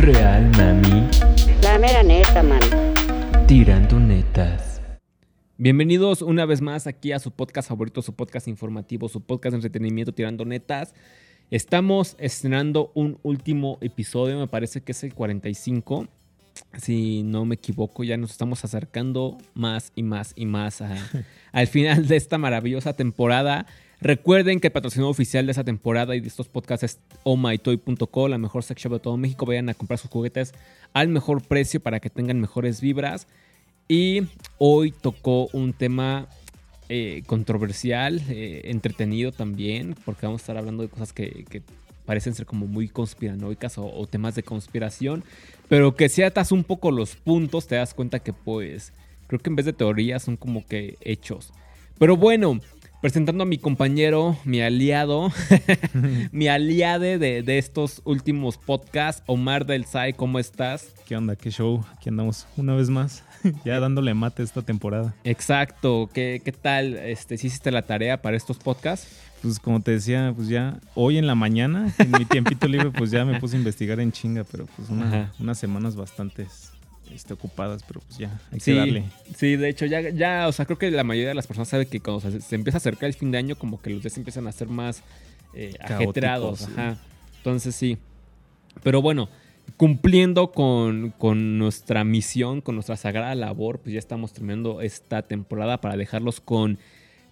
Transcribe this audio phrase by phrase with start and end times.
[0.00, 1.08] Real, mami.
[1.62, 2.60] La mera neta, man.
[3.46, 4.80] Tirando netas.
[5.56, 9.56] Bienvenidos una vez más aquí a su podcast favorito, su podcast informativo, su podcast de
[9.56, 10.94] entretenimiento Tirando Netas.
[11.50, 16.06] Estamos estrenando un último episodio, me parece que es el 45.
[16.76, 20.96] Si no me equivoco, ya nos estamos acercando más y más y más a-
[21.52, 23.66] al final de esta maravillosa temporada.
[24.00, 28.38] Recuerden que el patrocinador oficial de esta temporada y de estos podcasts es ohmytoy.co, la
[28.38, 29.44] mejor sex shop de todo México.
[29.44, 30.54] Vayan a comprar sus juguetes
[30.92, 33.26] al mejor precio para que tengan mejores vibras.
[33.88, 34.22] Y
[34.58, 36.28] hoy tocó un tema
[36.88, 41.62] eh, controversial, eh, entretenido también, porque vamos a estar hablando de cosas que, que
[42.06, 45.24] parecen ser como muy conspiranoicas o, o temas de conspiración,
[45.68, 48.92] pero que si atas un poco los puntos te das cuenta que pues
[49.26, 51.52] creo que en vez de teorías son como que hechos.
[51.98, 52.60] Pero bueno,
[53.00, 55.30] presentando a mi compañero, mi aliado,
[56.32, 60.94] mi aliade de, de estos últimos podcasts, Omar del SAI, ¿cómo estás?
[61.06, 61.36] ¿Qué onda?
[61.36, 61.84] ¿Qué show?
[61.96, 63.22] Aquí andamos una vez más,
[63.64, 65.14] ya dándole mate esta temporada.
[65.24, 66.96] Exacto, ¿qué, qué tal?
[66.96, 69.08] Este, ¿sí hiciste la tarea para estos podcasts?
[69.42, 73.12] Pues como te decía, pues ya hoy en la mañana, en mi tiempito libre, pues
[73.12, 76.48] ya me puse a investigar en chinga, pero pues una- unas semanas bastante
[77.14, 79.04] este, ocupadas, pero pues ya, hay Sí, que darle.
[79.36, 81.86] sí, de hecho, ya, ya, o sea, creo que la mayoría de las personas sabe
[81.86, 84.16] que cuando se, se empieza a acercar el fin de año, como que los días
[84.16, 85.02] empiezan a ser más
[85.54, 86.58] eh, Caóticos, ajetreados.
[86.60, 86.66] sí.
[86.72, 86.98] Ajá.
[87.38, 87.98] Entonces, sí.
[88.82, 89.28] Pero bueno,
[89.76, 95.80] cumpliendo con, con nuestra misión, con nuestra sagrada labor, pues ya estamos terminando esta temporada
[95.80, 96.78] para dejarlos con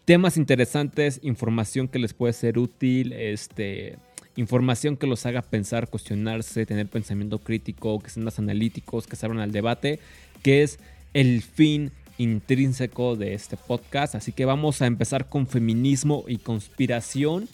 [0.05, 3.99] temas interesantes, información que les puede ser útil, este,
[4.37, 9.27] información que los haga pensar, cuestionarse, tener pensamiento crítico, que sean más analíticos, que se
[9.27, 9.99] abran al debate,
[10.43, 10.79] que es
[11.15, 14.15] el fin intrínseco de este podcast.
[14.15, 17.49] Así que vamos a empezar con feminismo y conspiración.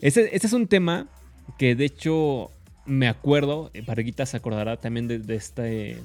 [0.00, 1.08] Ese, ese es un tema
[1.58, 2.50] que de hecho
[2.86, 6.00] me acuerdo, eh, Barguita se acordará también de, de este, de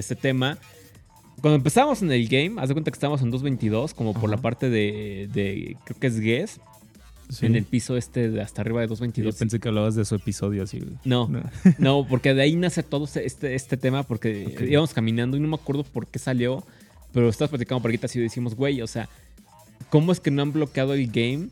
[0.00, 0.58] este tema.
[1.40, 4.36] Cuando empezamos en el game, haz de cuenta que estábamos en 2.22, como por Ajá.
[4.36, 6.60] la parte de, de- creo que es Guess,
[7.28, 7.46] Sí.
[7.46, 9.38] en el piso este de hasta arriba de Yo 2.22.
[9.38, 10.80] pensé que hablabas de su episodio así.
[11.04, 11.42] No, No.
[11.78, 15.48] no, porque de ahí nace todo este- este, este tema, porque íbamos caminando y no
[15.48, 16.64] me acuerdo por qué salió,
[17.12, 19.08] pero estabas platicando por aquí y decimos, güey, o sea,
[19.90, 21.48] ¿cómo es que no han bloqueado el game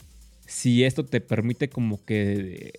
[0.47, 2.79] si esto te permite como que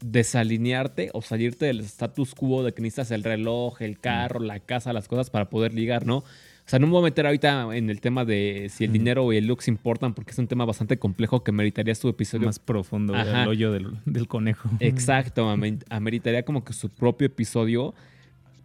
[0.00, 4.92] desalinearte o salirte del status quo de que necesitas el reloj, el carro, la casa,
[4.92, 6.22] las cosas para poder ligar, ¿no?
[6.68, 9.32] O sea, no me voy a meter ahorita en el tema de si el dinero
[9.32, 12.58] y el looks importan, porque es un tema bastante complejo que meritaría su episodio Más
[12.58, 13.44] profundo, Ajá.
[13.44, 14.68] el hoyo del, del conejo.
[14.78, 15.48] Exacto,
[15.88, 17.94] ameritaría como que su propio episodio.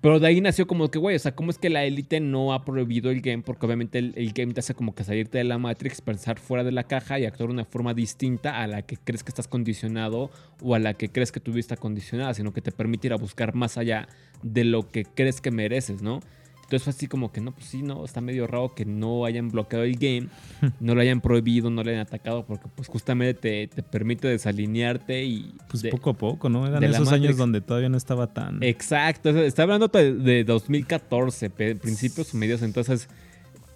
[0.02, 2.52] Pero de ahí nació como que, güey, o sea, ¿cómo es que la élite no
[2.52, 3.42] ha prohibido el game?
[3.42, 6.66] Porque obviamente el, el game te hace como que salirte de la Matrix, pensar fuera
[6.66, 9.48] de la caja y actuar de una forma distinta a la que crees que estás
[9.48, 10.30] condicionado
[10.62, 13.14] o a la que crees que tu vida está condicionada, sino que te permite ir
[13.14, 14.10] a buscar más allá
[14.42, 16.20] de lo que crees que mereces, ¿no?
[16.64, 19.50] Entonces fue así como que, no, pues sí, no, está medio raro que no hayan
[19.50, 20.28] bloqueado el game,
[20.80, 25.24] no lo hayan prohibido, no lo hayan atacado, porque pues justamente te, te permite desalinearte
[25.24, 25.54] y...
[25.70, 26.66] Pues de- poco a poco, ¿no?
[26.66, 28.64] Eran esos años donde todavía no estaba tan...
[28.64, 33.08] Exacto, está hablando de, de 2014, pe- principios o medios, entonces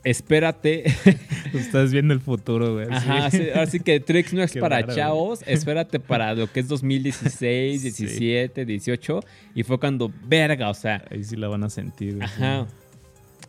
[0.09, 0.83] espérate.
[1.53, 2.87] Estás viendo el futuro, güey.
[2.91, 3.09] así.
[3.09, 6.59] Ajá, sí, así que Trix no es Qué para raro, chavos, espérate para lo que
[6.61, 7.89] es 2016, Sí.
[8.05, 9.19] 17, 18,
[9.55, 12.15] y fue cuando, verga, o sea, Ahí sí la van a sentir.
[12.15, 12.25] güey.
[12.25, 12.67] ajá.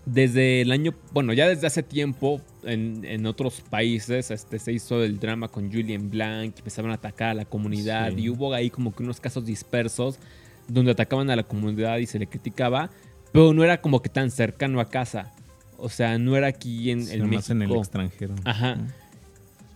[0.06, 5.04] Desde el año, bueno, ya desde hace tiempo en, en otros países este, se hizo
[5.04, 8.20] el drama con Julian Blanc, empezaron a atacar a la comunidad Sí.
[8.22, 10.18] y hubo ahí como que unos casos dispersos
[10.66, 12.91] donde atacaban a la comunidad y se le criticaba,
[13.32, 15.34] pero no era como que tan cercano a casa.
[15.78, 17.81] O sea, no era aquí en, Sí, en más en el México.
[17.81, 18.34] extranjero.
[18.44, 18.78] Ajá.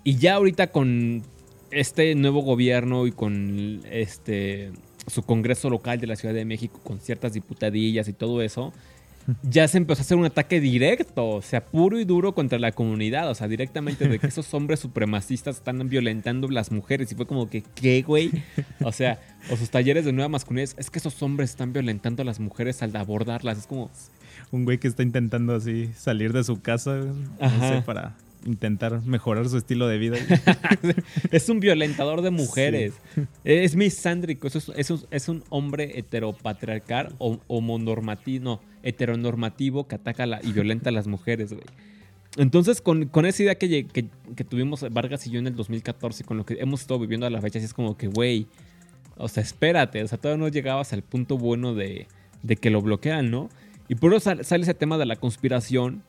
[0.04, 1.22] Y ya ahorita con
[1.70, 4.72] este nuevo gobierno y con este
[5.06, 8.72] su congreso local de la Ciudad de México con ciertas diputadillas y todo eso,
[9.42, 12.72] ya se empezó a hacer un ataque directo, o sea, puro y duro contra la
[12.72, 17.14] comunidad, o sea, directamente de que esos hombres supremacistas están violentando a las mujeres y
[17.14, 18.30] fue como que, ¿qué, güey?
[18.82, 19.20] O sea,
[19.50, 22.82] o sus talleres de nueva masculinidad, es que esos hombres están violentando a las mujeres
[22.82, 23.90] al abordarlas, es como,
[24.50, 26.96] Un güey que está intentando así salir de su casa,
[27.40, 30.16] no sé, para intentar mejorar su estilo de vida.
[31.30, 32.94] es un violentador de mujeres.
[33.44, 34.48] Es misándrico.
[34.48, 40.52] Es, es, un, es un hombre heteropatriarcal o homonormativo, no, heteronormativo que ataca la- y
[40.52, 41.64] violenta a las mujeres, güey.
[42.38, 46.24] Entonces, con, con esa idea que, que, que tuvimos Vargas y yo en el 2014,
[46.24, 48.46] con lo que hemos estado viviendo a la fecha, sí es como que, güey,
[49.18, 52.06] o sea, espérate, o sea, todavía no llegabas al punto bueno de,
[52.42, 53.50] de que lo bloquean, ¿no?
[53.92, 56.02] Y por eso sal- sale ese tema de la conspiración,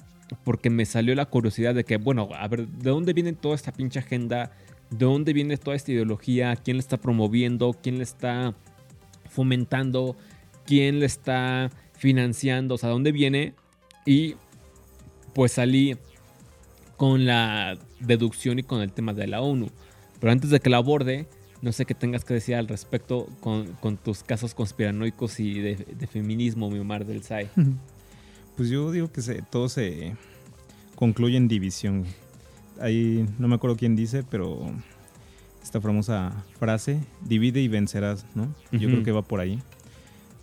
[0.46, 3.74] porque me salió la curiosidad de que, bueno, a ver, ¿de dónde viene toda esta
[3.74, 4.54] pinche agenda?
[4.90, 6.56] ¿De dónde viene toda esta ideología?
[6.56, 7.76] ¿Quién la está promoviendo?
[7.84, 8.54] ¿Quién la está
[9.30, 10.16] fomentando?
[10.66, 13.54] quién le está financiando, o sea, dónde viene.
[14.06, 14.36] Y
[15.34, 15.98] pues salí
[16.96, 19.68] con la deducción y con el tema de la ONU.
[20.22, 21.28] Pero antes de que la aborde,
[21.64, 25.76] no sé qué tengas que decir al respecto con, con tus casos conspiranoicos y de,
[25.76, 27.50] de feminismo, mi Omar del SAI.
[28.56, 30.16] Pues yo digo que se, todo se
[30.96, 32.06] concluye en división.
[32.80, 34.60] Ahí no me acuerdo quién dice, pero
[35.64, 38.54] esta famosa frase, divide y vencerás, ¿no?
[38.72, 38.88] Yo Ujú.
[38.90, 39.60] creo que va por ahí.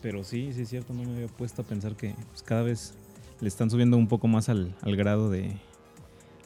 [0.02, 2.94] Pero sí, sí es cierto, no me había puesto a pensar que pues, cada vez
[3.40, 5.54] le están subiendo un poco más al, al grado de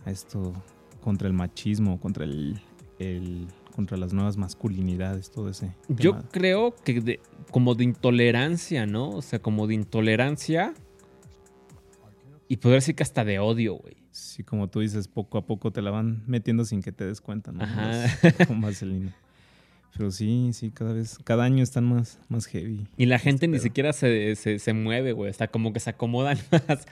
[0.04, 0.52] a esto
[1.00, 2.60] contra el machismo, contra el,
[2.98, 9.10] el- contra las nuevas masculinidades, todo ese Yo creo que de- como de intolerancia, ¿no?
[9.10, 10.72] O sea, como de intolerancia.
[12.48, 13.96] Y poder decir que hasta de odio, güey.
[14.10, 17.20] Sí, como tú dices, poco a poco te la van metiendo sin que te des
[17.20, 17.62] cuenta, ¿no?
[17.64, 17.86] Ajá.
[18.22, 19.14] Más- Con vaselina.
[19.96, 22.86] Pero sí, sí, cada vez, cada año están más, más heavy.
[22.96, 23.62] Y la gente ni pedo.
[23.62, 25.30] siquiera se, se, se mueve, güey.
[25.30, 26.36] Está como que se acomodan
[26.68, 26.86] más.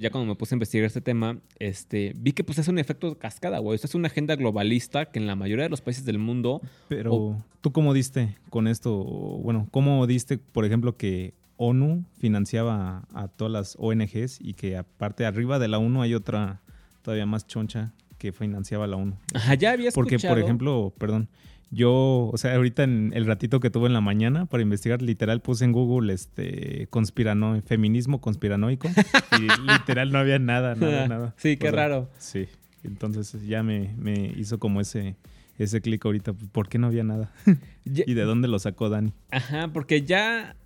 [0.00, 3.18] Ya cuando me puse a investigar este tema, este, vi que pues es un efecto
[3.18, 3.74] cascada, güey.
[3.76, 7.14] Esto es una agenda globalista que en la mayoría de los países del mundo Pero,
[7.14, 8.94] O- ¿tú cómo diste con esto?
[9.04, 14.78] Bueno, ¿cómo diste, por ejemplo, que ONU financiaba a, a todas las ONGs y que
[14.78, 16.62] aparte arriba de la ONU hay otra
[17.02, 19.16] todavía más choncha que financiaba la ONU?
[19.34, 20.10] Ajá, ya había escuchado.
[20.18, 21.28] Porque, por ejemplo, perdón,
[21.70, 25.40] yo, o sea, ahorita en el ratito que tuve en la mañana para investigar, literal
[25.40, 28.88] puse en Google este conspirano, feminismo conspiranoico
[29.38, 31.34] y literal no había nada, nada, nada.
[31.36, 32.10] Sí, qué O sea, raro.
[32.18, 32.48] Sí,
[32.82, 35.16] entonces ya me, me hizo como ese,
[35.58, 36.32] ese clic ahorita.
[36.32, 37.30] ¿Por qué no había nada?
[37.84, 39.12] ¿Y de dónde lo sacó Dani?
[39.30, 40.56] Ajá, porque ya.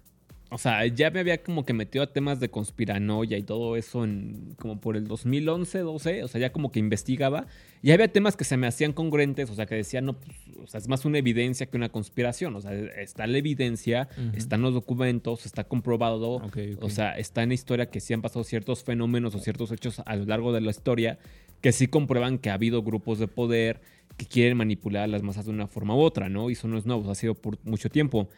[0.55, 4.05] O sea, ya me había como que metido a temas de conspiranoia y todo eso
[4.05, 7.49] en como por el 2011, 12, o sea, ya como que investigaba
[7.83, 10.67] y había temas que se me hacían congruentes, o sea, que decían, no, pues, o
[10.69, 14.37] sea, es más una evidencia que una conspiración, o sea, está la evidencia, Ujú.
[14.37, 16.85] están los documentos, está comprobado, Ok, ok.
[16.85, 20.03] o sea, está en la historia que sí han pasado ciertos fenómenos o ciertos hechos
[20.07, 21.19] a lo largo de la historia
[21.63, 23.81] que sí comprueban que ha habido grupos de poder
[24.17, 26.49] que quieren manipular a las masas de una forma u otra, ¿no?
[26.49, 28.29] Y eso no es nuevo, ha sido por mucho tiempo.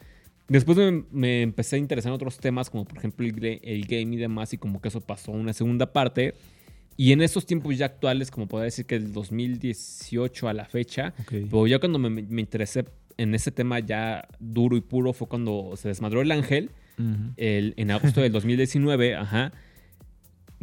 [0.49, 4.15] Después me, me empecé a interesar en otros temas, como por ejemplo el, el game
[4.15, 6.35] y demás, y como que eso pasó a una segunda parte.
[6.97, 11.15] Y en esos tiempos ya actuales, como podría decir que del 2018 a la fecha,
[11.21, 11.33] Ok.
[11.51, 12.85] pero ya cuando me, me interesé
[13.19, 17.33] en ese tema ya duro y puro fue cuando se desmadró el ángel, Ujú.
[17.37, 19.53] el, en agosto del 2019, ajá.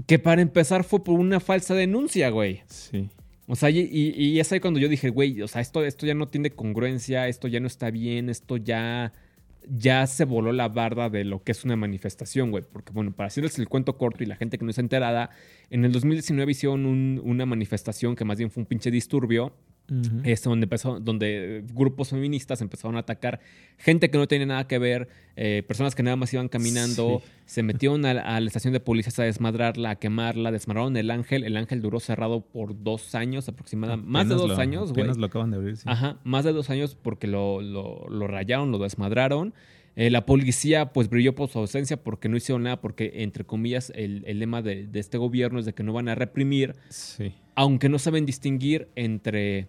[0.07, 2.61] Que para empezar fue por una falsa denuncia, güey.
[2.67, 3.09] Sí.
[3.45, 6.05] O sea, y, y- y es ahí cuando yo dije, güey, o sea, esto, esto
[6.07, 9.13] ya no tiene congruencia, esto ya no está bien, esto ya,
[9.69, 12.63] ya se voló la barda de lo que es una manifestación, güey.
[12.71, 15.29] Porque, bueno, para hacerles el cuento corto y la gente que no está enterada,
[15.69, 19.53] en el 2019 hicieron un- una manifestación que más bien fue un pinche disturbio,
[20.23, 23.41] Este, donde, empezó, donde grupos feministas empezaron a atacar
[23.77, 27.29] gente que no tenía nada que ver, eh, personas que nada más iban caminando, Sí.
[27.45, 31.43] se metieron a, a la estación de policías a desmadrarla, a quemarla, desmadraron el ángel,
[31.43, 35.05] el ángel duró cerrado por dos años aproximadamente, más de dos lo- años, güey.
[35.15, 35.83] Lo acaban de abrir, sí.
[35.85, 39.53] Ajá, más de dos años porque lo, lo- lo rayaron, lo desmadraron.
[39.95, 43.91] Eh, la policía pues brilló por su ausencia porque no hicieron nada, porque entre comillas
[43.95, 47.33] el, el lema de, de este gobierno es de que no van a reprimir, Sí.
[47.55, 49.67] aunque no saben distinguir entre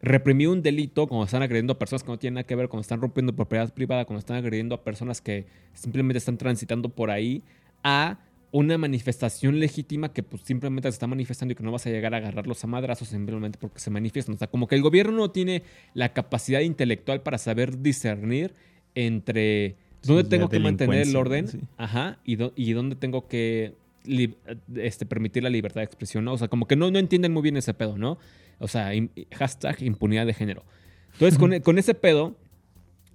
[0.00, 2.82] reprimir un delito cuando están agrediendo a personas que no tienen nada que ver, cuando
[2.82, 7.42] están rompiendo propiedad privada, cuando están agrediendo a personas que simplemente están transitando por ahí,
[7.82, 8.18] a
[8.52, 12.14] una manifestación legítima que pues simplemente se está manifestando y que no vas a llegar
[12.14, 14.36] a agarrarlos a madrazos simplemente porque se manifiestan.
[14.36, 15.62] O sea, como que el gobierno no tiene
[15.92, 18.54] la capacidad intelectual para saber discernir
[18.96, 21.60] entre dónde Sí, tengo que mantener el orden sí.
[21.76, 23.74] ajá, y, dó- y dónde tengo que
[24.04, 24.34] li-
[24.74, 26.32] este, permitir la libertad de expresión, ¿no?
[26.32, 28.18] O sea, como que no, no entienden muy bien ese pedo, ¿no?
[28.58, 28.90] O sea,
[29.32, 30.64] hashtag impunidad de género.
[31.12, 32.36] Entonces, con, con ese pedo,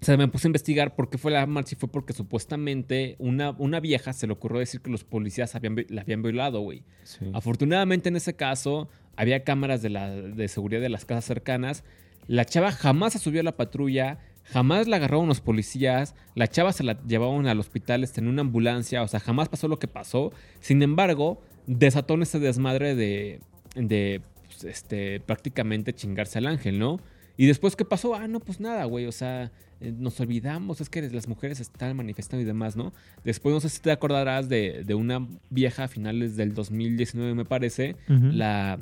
[0.02, 3.16] o sea, me puse a investigar por qué fue la marcha y fue porque supuestamente
[3.20, 6.84] una, una vieja se le ocurrió decir que los policías habían, la habían violado, güey.
[7.04, 7.26] sí.
[7.34, 11.84] Afortunadamente en ese caso había cámaras de, la, de seguridad de las casas cercanas.
[12.28, 14.20] La chava jamás se subió a la patrulla,
[14.52, 18.42] jamás la agarraron los policías, la chava se la llevaron al hospital este, en una
[18.42, 20.32] ambulancia, o sea, jamás pasó lo que pasó.
[20.60, 23.40] Sin embargo, desató en ese desmadre de,
[23.76, 27.00] de pues, este, prácticamente chingarse al ángel, ¿no?
[27.38, 28.14] Y después, ¿qué pasó?
[28.14, 31.96] Ah, no, pues nada, güey, o sea, eh, nos olvidamos, es que las mujeres están
[31.96, 32.94] manifestando y demás, ¿no?
[33.24, 37.46] Después, no sé si te acordarás de, de una vieja a finales del 2019, me
[37.46, 38.80] parece, la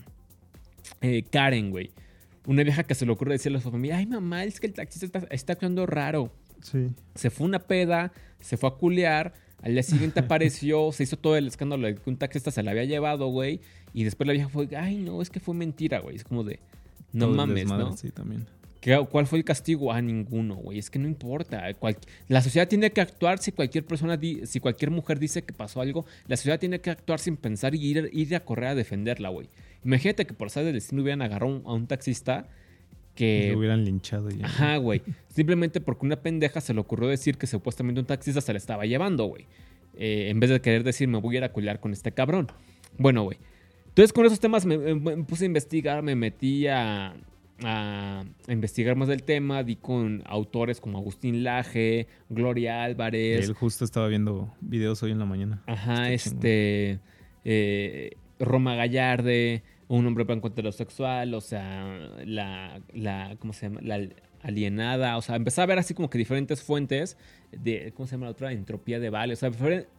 [1.02, 1.92] eh, Karen, güey.
[2.50, 4.74] Una vieja que se le ocurre decirle a su familia, ay mamá, es que el
[4.74, 6.32] taxista está, está actuando raro.
[6.63, 6.88] Sí.
[7.13, 11.38] Se fue una peda, se fue a culear, al día siguiente apareció, se hizo todo
[11.38, 13.60] el escándalo de que un taxista se la había llevado, güey.
[13.94, 16.15] Y después la vieja fue, ay no, es que fue mentira, güey.
[16.15, 16.60] Es como de,
[17.13, 17.96] no Todo mames, desmadre, ¿no?
[17.98, 18.48] Sí, también.
[18.82, 19.91] ¿Qué- ¿Cuál fue el castigo?
[19.91, 20.79] Ah, ninguno, güey.
[20.79, 21.72] Es que no importa.
[21.75, 21.98] Cual-
[22.29, 25.82] la sociedad tiene que actuar si cualquier persona, di- si cualquier mujer dice que pasó
[25.82, 26.06] algo.
[26.27, 29.50] La sociedad tiene que actuar sin pensar y ir, ir a correr a defenderla, güey.
[29.83, 32.48] Imagínate que por saber del destino hubieran agarrado un- a un taxista
[33.15, 33.50] que...
[33.51, 34.45] Lo hubieran linchado ya.
[34.45, 35.01] Ajá, güey.
[35.29, 38.86] Simplemente porque una pendeja se le ocurrió decir que supuestamente un taxista se le estaba
[38.86, 39.45] llevando, güey.
[39.98, 42.48] Eh, en vez de querer decir, me voy a ir a culiar con este cabrón.
[42.98, 43.38] Bueno, güey.
[43.88, 47.13] Entonces con esos temas me, me- me puse a investigar, me metí a,
[47.63, 53.83] a- investigar más del tema, di con autores como Agustín Laje, Gloria Álvarez, Él justo
[53.83, 55.62] estaba viendo videos hoy en la mañana.
[55.67, 57.00] Ajá, Está este.
[57.43, 61.86] eh, Roma Gallarde, un hombre blanco heterosexual, o sea,
[62.25, 63.36] la, la.
[63.39, 63.81] ¿Cómo se llama?
[63.81, 64.08] La
[64.41, 67.17] alienada, o sea, empecé a ver así como que diferentes fuentes
[67.51, 67.91] de.
[67.96, 68.51] ¿Cómo se llama la otra?
[68.51, 69.51] Entropía de Vale, o sea,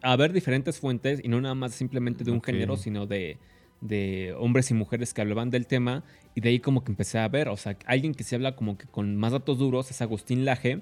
[0.02, 3.38] a ver diferentes fuentes y no nada más simplemente de un género, sino de,
[3.80, 6.04] de hombres y mujeres que hablaban del tema.
[6.36, 8.78] Y de ahí como que empecé a ver, o sea, alguien que se habla como
[8.78, 10.80] que con más datos duros es Agustín Laje.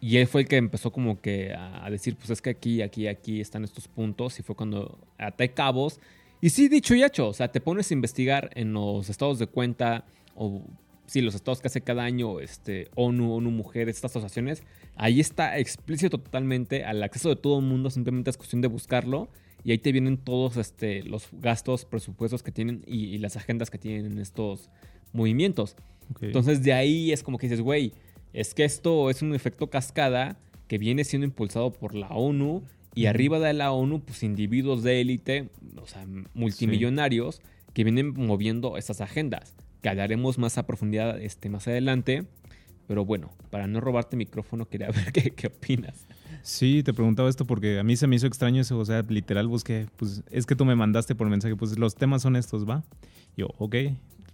[0.00, 2.80] Y él fue el que empezó como que a a decir, pues es que aquí,
[2.80, 4.40] aquí, aquí están estos puntos.
[4.40, 6.00] Y fue cuando até cabos.
[6.40, 9.46] Y sí, dicho y hecho, o sea, te pones a investigar en los estados de
[9.46, 10.04] cuenta
[10.34, 10.62] o
[11.06, 14.62] sí, los estados que hace cada año este, ONU, ONU Mujeres, estas asociaciones.
[14.94, 19.28] Ahí está explícito totalmente al acceso de todo el mundo, simplemente es cuestión de buscarlo.
[19.64, 23.70] Y ahí te vienen todos este, los gastos, presupuestos que tienen y, y las agendas
[23.70, 24.70] que tienen en estos
[25.12, 25.76] movimientos.
[26.20, 27.92] Entonces de ahí es como que dices, güey,
[28.32, 32.62] es que esto es un efecto cascada que viene siendo impulsado por la ONU
[32.98, 35.50] y arriba de la ONU, pues individuos de élite,
[35.80, 37.40] o sea, multimillonarios,
[37.72, 42.24] que vienen moviendo estas agendas, que hablaremos más a profundidad este, más adelante.
[42.88, 46.08] Pero bueno, para no robarte micrófono, quería ver qué, qué opinas.
[46.42, 49.46] Sí, te preguntaba esto porque a mí se me hizo extraño eso, o sea, literal
[49.46, 52.82] busqué, pues es que tú me mandaste por mensaje, pues los temas son estos, ¿va?
[53.36, 53.76] Yo, ok,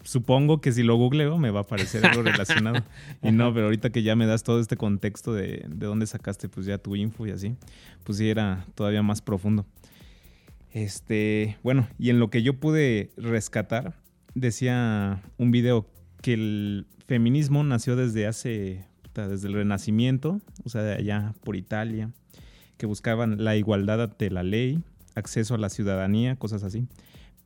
[0.04, 2.84] supongo que si lo googleo me va a aparecer algo relacionado.
[3.22, 6.48] y no, pero ahorita que ya me das todo este contexto de, de dónde sacaste
[6.48, 7.56] pues ya tu info y así,
[8.04, 9.66] pues sí era todavía más profundo.
[10.74, 13.94] Este, bueno, y en lo que yo pude rescatar,
[14.34, 15.86] decía un video
[16.20, 18.84] que el feminismo nació desde hace,
[19.14, 22.10] desde el Renacimiento, o sea, de allá por Italia,
[22.76, 24.82] que buscaban la igualdad ante la ley,
[25.14, 26.88] acceso a la ciudadanía, cosas así.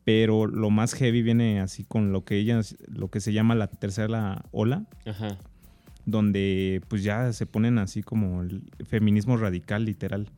[0.05, 3.67] Pero lo más heavy viene así con lo que ellas, lo que se llama la
[3.67, 5.37] tercera ola, Ajá.
[6.07, 10.31] donde pues ya se ponen así como el feminismo radical, literal.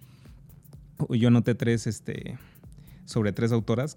[1.11, 2.37] Yo noté tres, este,
[3.05, 3.97] sobre tres autoras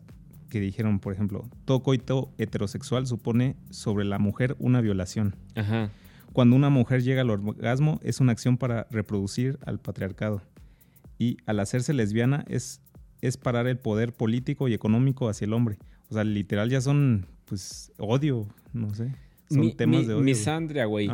[0.50, 5.36] que dijeron, por ejemplo, todo coito heterosexual supone sobre la mujer una violación.
[5.55, 5.89] Ajá.
[6.32, 10.43] Cuando una mujer llega al orgasmo es una acción para reproducir al patriarcado.
[11.20, 12.82] Y al hacerse lesbiana es,
[13.27, 15.77] es parar el poder político y económico hacia el hombre.
[16.09, 19.11] O sea, literal ya son, pues, odio, no sé.
[19.49, 20.23] Son Mi- temas mi- de odio.
[20.23, 21.09] Misandria, güey.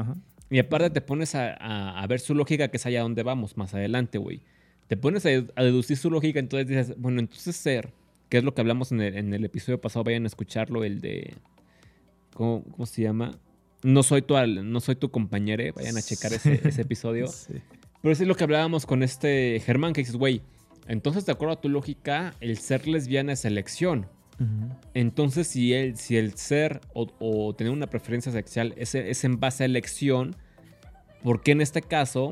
[0.50, 3.56] Y aparte te pones a, a- a ver su lógica, que es allá donde vamos
[3.58, 4.42] más adelante, güey.
[4.88, 7.94] Te pones a, a deducir su lógica, entonces dices, bueno, entonces ser,
[8.30, 11.00] que es lo que hablamos en el, en el episodio pasado, vayan a escucharlo, el
[11.02, 11.36] de...
[12.34, 13.38] ¿Cómo, cómo se llama?
[13.84, 17.28] No soy tu, no soy tu compañero, vayan a checar ese, ese episodio.
[17.28, 17.54] Sí.
[18.02, 20.42] Pero eso es lo que hablábamos con este Germán, que dices, güey,
[20.90, 24.08] entonces de acuerdo a tu lógica, el ser lesbiana es elección.
[24.94, 29.40] Entonces, si el, si el ser o, o tener una preferencia sexual es, es en
[29.40, 30.36] base a elección,
[31.24, 32.32] ¿por qué en este caso,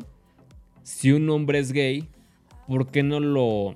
[0.84, 2.08] si un hombre es gay,
[2.68, 3.76] ¿por qué no lo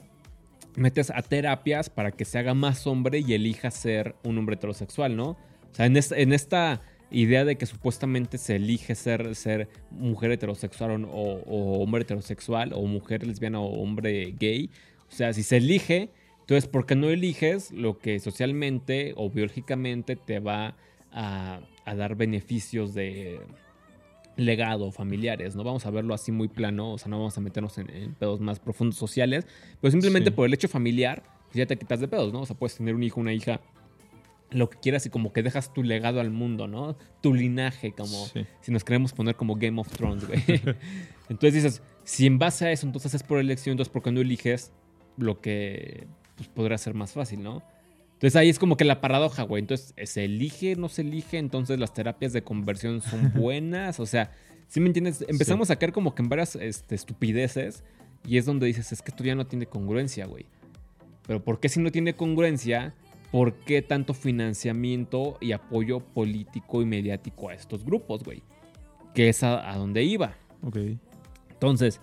[0.78, 5.18] metes a terapias para que se haga más hombre y elija ser un hombre heterosexual,
[5.18, 5.32] ¿no?
[5.32, 10.32] O sea, en, es- en esta idea de que supuestamente se elige ser, ser mujer
[10.32, 11.10] heterosexual o,
[11.46, 14.70] o hombre heterosexual, o mujer lesbiana o hombre gay,
[15.10, 20.16] o sea, si se elige, entonces, ¿por qué no eliges lo que socialmente o biológicamente
[20.16, 20.76] te va
[21.12, 23.40] a, a dar beneficios de
[24.38, 25.56] legado familiares?
[25.56, 28.14] No vamos a verlo así muy plano, o sea, no vamos a meternos en, en
[28.16, 29.46] pedos más profundos sociales,
[29.80, 30.36] pero simplemente Sí.
[30.36, 32.42] por el hecho familiar, pues ya te quitas de pedos, ¿no?
[32.42, 33.60] O sea, puedes tener un hijo, una hija,
[34.52, 36.98] lo que quieras y como que dejas tu legado al mundo, ¿no?
[37.22, 38.46] Tu linaje, como Sí.
[38.62, 40.44] si nos queremos poner como Game of Thrones, güey.
[41.30, 44.22] entonces dices, si en base a eso entonces es por elección, entonces ¿por qué no
[44.22, 44.72] eliges
[45.18, 47.64] lo que pues, podrá ser más fácil, ¿no?
[48.14, 49.62] Entonces ahí es como que la paradoja, güey.
[49.62, 51.40] Entonces, ¿se elige, no se elige?
[51.40, 54.00] Entonces las terapias de conversión son buenas.
[54.00, 54.32] O sea,
[54.68, 55.26] ¿sí me entiendes?
[55.28, 57.84] Empezamos a caer como que en varias este, estupideces
[58.28, 60.46] y es donde dices, es que esto ya no tiene congruencia, güey.
[61.26, 62.94] Pero ¿por qué si no tiene congruencia?
[63.32, 68.44] ¿Por qué tanto financiamiento y apoyo político y mediático a estos grupos, güey?
[69.16, 70.36] Que es a, a donde iba.
[70.64, 70.78] Ok.
[71.52, 72.00] Entonces,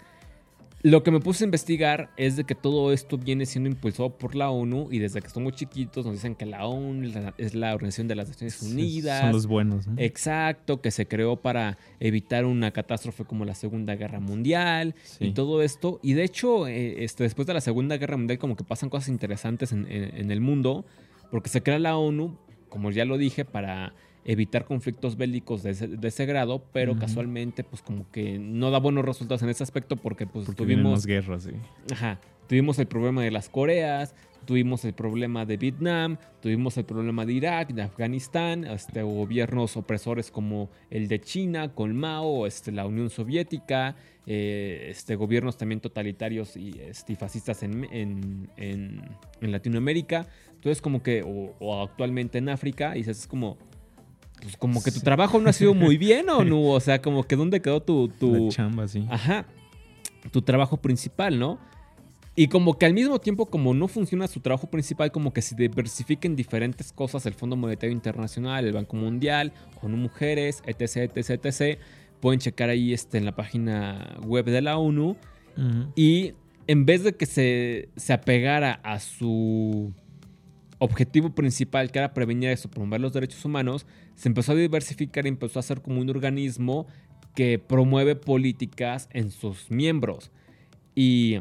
[0.82, 4.37] Lo que me puse a investigar es de que todo esto viene siendo impulsado por
[4.37, 8.06] la ONU y desde que somos chiquitos nos dicen que la ONU es la- Organización
[8.06, 9.23] de las Naciones Unidas.
[9.23, 9.88] Son los buenos.
[9.88, 9.94] ¿no?
[9.99, 15.30] Exacto, que se creó para evitar una catástrofe como la Segunda Guerra Mundial y Sí.
[15.32, 15.99] todo esto.
[16.00, 19.08] Y de hecho, eh, este, después de la Segunda Guerra Mundial como que pasan cosas
[19.08, 20.85] interesantes en, en- en el mundo,
[21.30, 22.37] porque se crea la ONU,
[22.68, 23.94] como ya lo dije, para
[24.25, 28.78] evitar conflictos bélicos de ese, de ese grado, pero casualmente pues como que no da
[28.78, 31.52] buenos resultados en ese aspecto porque pues Porque tuvimos más guerras, sí.
[31.90, 32.20] Ajá.
[32.47, 37.32] Tuvimos el problema de las Coreas, tuvimos el problema de Vietnam, tuvimos el problema de
[37.35, 43.11] Irak, de Afganistán, este, gobiernos opresores como el de China con Mao, este, la Unión
[43.11, 49.02] Soviética, eh, este, gobiernos también totalitarios y, este, fascistas en, en- en-
[49.40, 50.26] en Latinoamérica.
[50.58, 53.56] Entonces como que, o, o actualmente en África, y dices, es como...
[54.42, 57.24] Pues como que tu trabajo no ha sido muy bien o no, o sea, como
[57.24, 59.04] que dónde quedó tu, tu, La chamba, sí.
[59.10, 59.46] Ajá.
[60.30, 61.58] Tu trabajo principal, ¿no?
[62.36, 65.56] Y como que al mismo tiempo, como no funciona su trabajo principal, como que se
[65.56, 71.80] diversifiquen diferentes cosas, el Fondo Monetario Internacional, el Banco Mundial, ONU Mujeres, etc, etc, etc.
[72.20, 75.16] Pueden checar ahí este, en la página web de la ONU.
[75.96, 76.34] Y
[76.68, 79.92] en vez de que se, se apegara a su
[80.78, 85.28] objetivo principal, que era prevenir eso, promover los derechos humanos, se empezó a diversificar y
[85.28, 86.87] empezó a ser como un organismo
[87.35, 90.30] que promueve políticas en sus miembros.
[90.94, 91.40] Y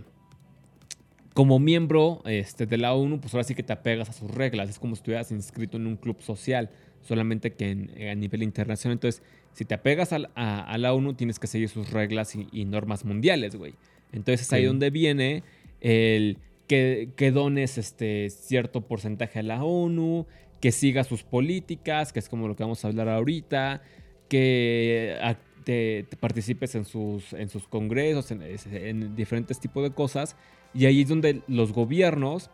[1.33, 4.69] como miembro este, de la ONU, pues ahora sí que te apegas a sus reglas.
[4.69, 8.93] Es como si estuvieras inscrito en un club social, solamente que en- a nivel internacional.
[8.93, 9.21] Entonces,
[9.53, 13.05] si te apegas a, a la ONU, tienes que seguir sus reglas y, y normas
[13.05, 13.75] mundiales, güey.
[14.11, 15.43] Entonces, es ahí donde viene
[15.79, 20.27] el que, dones este, cierto porcentaje a la ONU,
[20.61, 23.81] que siga sus políticas, que es como lo que vamos a hablar ahorita,
[24.29, 29.91] que a- te, te participes en sus, en sus congresos, en, en diferentes tipos de
[29.91, 30.35] cosas.
[30.73, 32.49] Y ahí es donde los gobiernos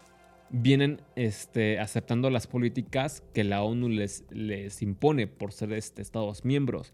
[0.50, 6.43] vienen este, aceptando las políticas que la ONU les, les impone por ser este, Estados
[6.43, 6.93] miembros.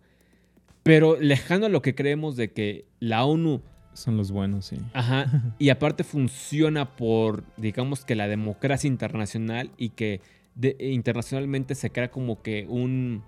[0.83, 3.61] Pero lejano a lo que creemos de que la ONU
[3.93, 4.77] Son los buenos, sí.
[4.94, 5.25] Ajá.
[5.59, 10.22] Y aparte funciona por, digamos que la democracia internacional y que
[10.55, 13.24] de- internacionalmente se crea como que un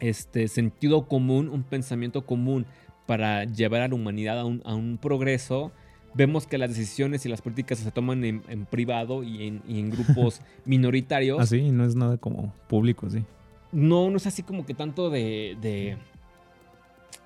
[0.00, 2.66] este, sentido común, un pensamiento común
[3.06, 5.72] para llevar a la humanidad a un, a un progreso.
[6.14, 9.80] Vemos que las decisiones y las políticas se toman en, en privado y en, y
[9.80, 11.40] en grupos minoritarios.
[11.40, 13.24] Así, no es nada como público, sí.
[13.72, 15.96] No, no es así como que tanto de, de,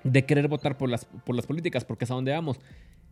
[0.03, 2.59] de querer votar por las, por las políticas, porque es a donde vamos.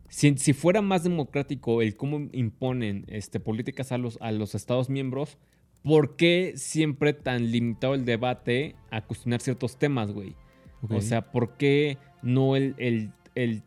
[0.08, 4.90] Si, si fuera más democrático el cómo imponen este, políticas a los, a los Estados
[4.90, 5.38] miembros,
[5.84, 10.36] ¿por qué siempre tan limitado el debate a cuestionar ciertos temas, güey?
[10.82, 10.92] Ok.
[10.92, 13.64] O sea, ¿por qué no el, el- el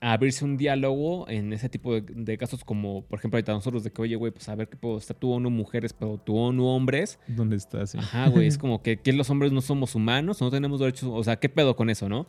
[0.00, 3.90] abrirse un diálogo en ese tipo de, de casos como, por ejemplo, ahorita nosotros de
[3.90, 6.66] que, oye, güey, pues a ver qué puedo, está tu ONU mujeres, pero tu ONU
[6.66, 7.18] hombres?
[7.26, 7.86] ¿Dónde está?
[7.86, 7.96] Sí.
[7.98, 11.24] Ajá, güey, es como que, que los hombres no somos humanos, no tenemos derechos, o
[11.24, 12.26] sea, ¿qué pedo con eso, no?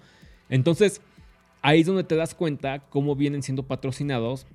[0.50, 1.02] Entonces,
[1.62, 4.46] ahí es donde te das cuenta cómo vienen siendo patrocinados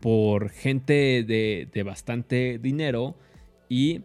[0.00, 3.16] por gente de, de bastante dinero
[3.68, 4.02] y,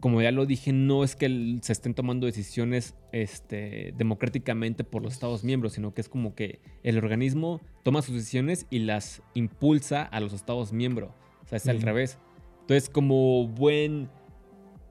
[0.00, 5.14] como ya lo dije, no es que se estén tomando decisiones este, democráticamente por los
[5.14, 10.02] Estados miembros, sino que es como que el organismo toma sus decisiones y las impulsa
[10.02, 11.10] a los Estados miembros.
[11.44, 12.18] O sea, es al revés.
[12.60, 14.08] Entonces, como buen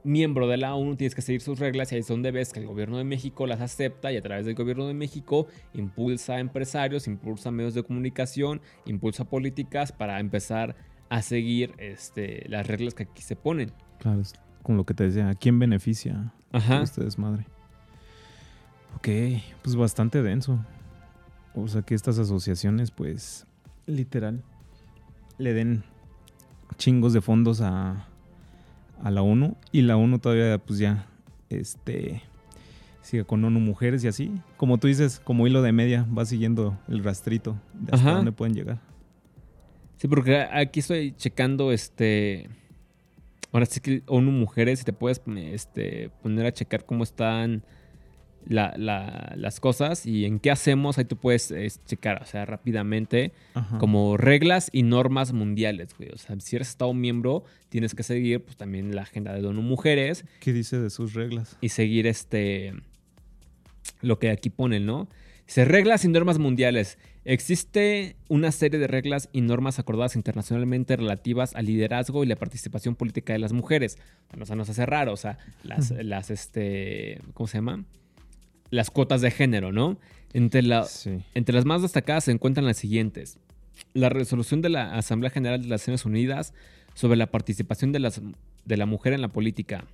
[0.04, 2.60] miembro de la ONU tienes que seguir sus reglas y ahí es donde ves que
[2.60, 6.40] el gobierno de México las acepta y a través del gobierno de México impulsa a
[6.40, 10.76] empresarios, impulsa medios de comunicación, impulsa políticas para empezar
[11.10, 13.72] a seguir este, las reglas que aquí se ponen.
[14.00, 14.34] Claro, es
[14.64, 15.30] como lo que te decía.
[15.30, 16.82] ¿A quién beneficia Ajá.
[16.82, 17.46] este desmadre?
[18.96, 19.10] Ok,
[19.62, 20.60] pues bastante denso.
[21.54, 23.46] O sea que estas asociaciones, pues,
[23.86, 24.42] literal,
[25.38, 25.84] le den
[26.78, 28.08] chingos de fondos a,
[29.04, 31.08] a la ONU y la ONU todavía, pues ya,
[31.50, 32.22] este,
[33.02, 34.32] sigue con ONU Mujeres y así.
[34.58, 38.18] Como tú dices, como hilo de media, va siguiendo el rastrito de hasta Ajá.
[38.18, 38.80] dónde pueden llegar.
[39.98, 42.50] Sí, porque aquí estoy checando este.
[43.52, 47.64] Ahora sí que ONU Mujeres, y te puedes este, poner a checar cómo están
[48.48, 50.98] la- la- las cosas y en qué hacemos.
[50.98, 51.54] Ahí tú puedes
[51.86, 53.78] checar, o sea, rápidamente, Ajá.
[53.78, 56.10] como reglas y normas mundiales, güey.
[56.14, 59.62] O sea, si eres Estado miembro, tienes que seguir pues también la agenda de ONU
[59.62, 61.58] Mujeres ¿Qué dice de sus reglas?
[61.62, 62.74] y seguir este
[64.02, 65.08] lo que aquí ponen, ¿no?
[65.48, 66.98] Dice reglas y normas mundiales.
[67.26, 72.96] Existe una serie de reglas y normas acordadas internacionalmente relativas al liderazgo y la participación
[72.96, 73.98] política de las mujeres.
[74.30, 77.84] Bueno, o sea, nos hace raro, o sea, las, las este, ¿cómo se llama?
[78.72, 80.00] Las cuotas de género, ¿no?
[80.34, 81.20] Entre, la, Sí.
[81.36, 83.38] entre las más destacadas se encuentran las siguientes.
[83.94, 86.54] la resolución de la Asamblea General de las Naciones Unidas
[86.94, 88.22] sobre la participación de, las,
[88.66, 89.86] de la mujer en la política.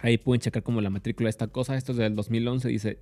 [0.00, 1.76] Ahí pueden checar como la matrícula de esta cosa.
[1.76, 2.68] Esto es del 2011.
[2.68, 2.98] Dice,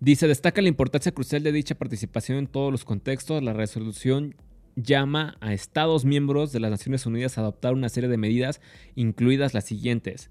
[0.00, 3.42] dice, destaca la importancia crucial de dicha participación en todos los contextos.
[3.42, 4.34] La resolución
[4.76, 8.60] llama a Estados miembros de las Naciones Unidas a adoptar una serie de medidas,
[8.96, 10.30] incluidas las siguientes.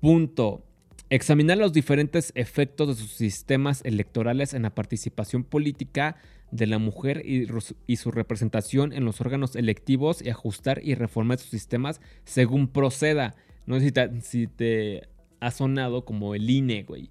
[0.00, 0.64] Punto.
[1.10, 6.16] Examinar los diferentes efectos de sus sistemas electorales en la participación política
[6.52, 7.48] de la mujer y,
[7.88, 13.34] y, su representación en los órganos electivos y ajustar y reformar sus sistemas según proceda.
[13.66, 15.08] No sé si te, si te
[15.40, 17.10] ha sonado como el INE, güey.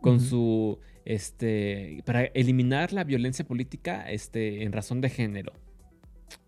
[0.00, 0.78] Con su.
[1.04, 2.02] Este.
[2.04, 5.52] Para eliminar la violencia política este, en razón de género.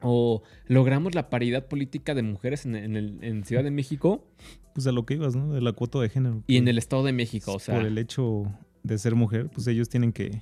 [0.03, 4.25] O logramos la paridad política de mujeres en, en el- en Ciudad de México
[4.75, 5.53] Pues a lo que ibas, ¿no?
[5.53, 6.43] De la cuota de género.
[6.47, 7.55] y en el Estado de México.
[7.55, 8.45] O sea, Por el hecho
[8.83, 10.41] de ser mujer, pues ellos tienen que,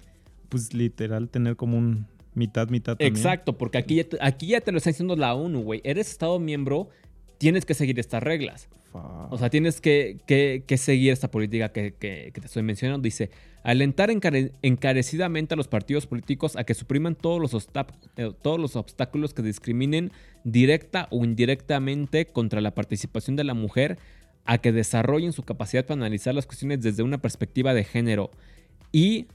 [0.48, 3.16] pues literal, tener como un mitad, mitad también.
[3.16, 5.80] Exacto, porque aquí ya, te, aquí ya te lo está diciendo la ONU, güey.
[5.82, 6.88] Eres Estado miembro,
[7.38, 8.68] tienes que seguir estas reglas.
[8.92, 13.02] O sea, tienes que, que- seguir esta política que, te estoy mencionando.
[13.02, 13.30] Dice,
[13.62, 17.68] alentar encare- encarecidamente a los partidos políticos a que supriman todos los,
[18.16, 20.10] eh, todos los obstáculos que discriminen
[20.44, 23.98] directa o indirectamente contra la participación de la mujer,
[24.44, 28.30] a que desarrollen su capacidad para analizar las cuestiones desde una perspectiva de género
[28.92, 29.26] y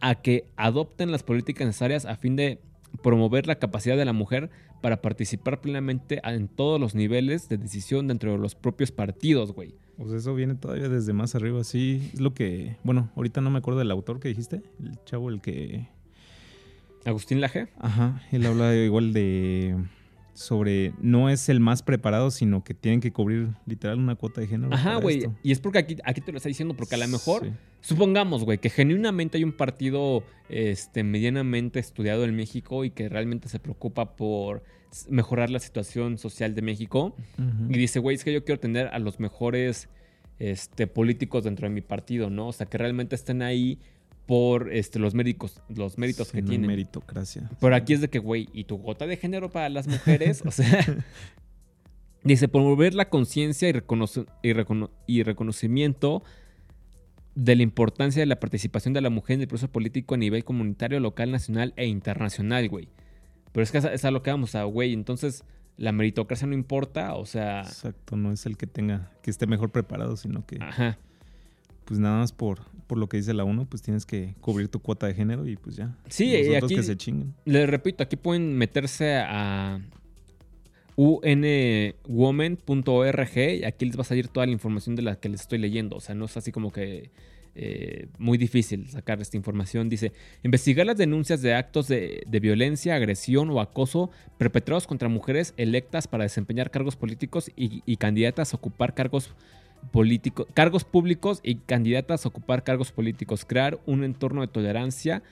[0.00, 2.60] a que adopten las políticas necesarias a fin de
[3.02, 8.08] promover la capacidad de la mujer para participar plenamente en todos los niveles de decisión
[8.08, 9.74] dentro de los propios partidos, güey.
[9.96, 12.10] Pues eso viene todavía desde más arriba, sí.
[12.14, 15.40] Es lo que, bueno, ahorita no me acuerdo del autor que dijiste, el chavo, el
[15.40, 15.88] que,
[17.04, 17.68] Agustín Laje.
[17.78, 19.76] ajá, él habla igual de,
[20.32, 24.46] sobre, no es el más preparado, sino que tienen que cubrir literal una cuota de
[24.46, 24.72] género.
[24.74, 25.26] Ajá, güey.
[25.42, 27.52] Y es porque aquí, aquí te lo está diciendo, porque a lo mejor, Sí.
[27.80, 33.48] supongamos, güey, que genuinamente hay un partido este, medianamente estudiado en México y que realmente
[33.48, 34.62] se preocupa por
[35.08, 37.14] mejorar la situación social de México.
[37.68, 39.88] Y dice, güey, es que yo quiero tener a los mejores
[40.38, 42.48] este, políticos dentro de mi partido, ¿no?
[42.48, 43.78] O sea, que realmente estén ahí
[44.26, 46.68] por este, los, méritos, los méritos Sí, que no tienen.
[46.68, 47.50] meritocracia.
[47.60, 50.42] Pero aquí es de que, güey, ¿y tu gota de género para las mujeres?
[50.46, 50.84] O sea,
[52.24, 56.22] dice, promover la conciencia y, reconoce- y recono- y reconocimiento
[57.34, 60.44] de la importancia de la participación de la mujer en el proceso político a nivel
[60.44, 62.88] comunitario, local, nacional e internacional, güey.
[63.52, 65.44] Pero es que es a lo que vamos a, güey, entonces
[65.76, 69.70] la meritocracia no importa, o sea, Exacto, no es el que tenga, que esté mejor
[69.70, 70.98] preparado, sino que, ajá.
[71.90, 74.78] Pues nada más por, por lo que dice la ONU, pues tienes que cubrir tu
[74.78, 75.96] cuota de género y pues ya.
[76.08, 77.34] Sí, Los y otros aquí- que se chinguen.
[77.44, 79.80] Les repito, aquí pueden meterse a
[82.06, 85.58] unwoman.org y aquí les va a salir toda la información de la que les estoy
[85.58, 85.96] leyendo.
[85.96, 87.10] O sea, no es así como que
[87.56, 89.88] eh, muy difícil sacar esta información.
[89.88, 90.12] Dice,
[90.44, 96.06] investigar las denuncias de actos de, de violencia, agresión o acoso perpetrados contra mujeres electas
[96.06, 99.59] para desempeñar cargos políticos y, y candidatas a ocupar cargos políticos,
[100.54, 103.44] cargos públicos y candidatas a ocupar cargos políticos.
[103.44, 105.22] Crear un entorno de tolerancia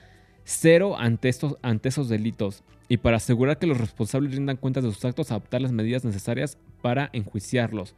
[0.43, 4.91] cero ante, estos, ante esos delitos y para asegurar que los responsables rindan cuentas de
[4.91, 7.95] sus actos, adoptar las medidas necesarias para enjuiciarlos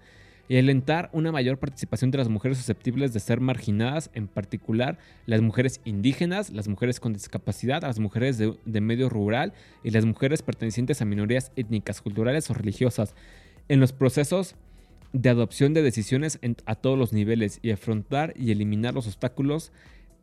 [0.50, 5.40] y alentar una mayor participación de las mujeres susceptibles de ser marginadas, en particular las
[5.40, 10.42] mujeres indígenas, las mujeres con discapacidad, las mujeres de, de medio rural y las mujeres
[10.42, 13.16] pertenecientes a minorías étnicas, culturales o religiosas
[13.70, 14.56] en los procesos
[15.14, 19.72] de adopción de decisiones en- a todos los niveles y afrontar y eliminar los obstáculos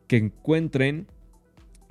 [0.07, 1.07] que encuentren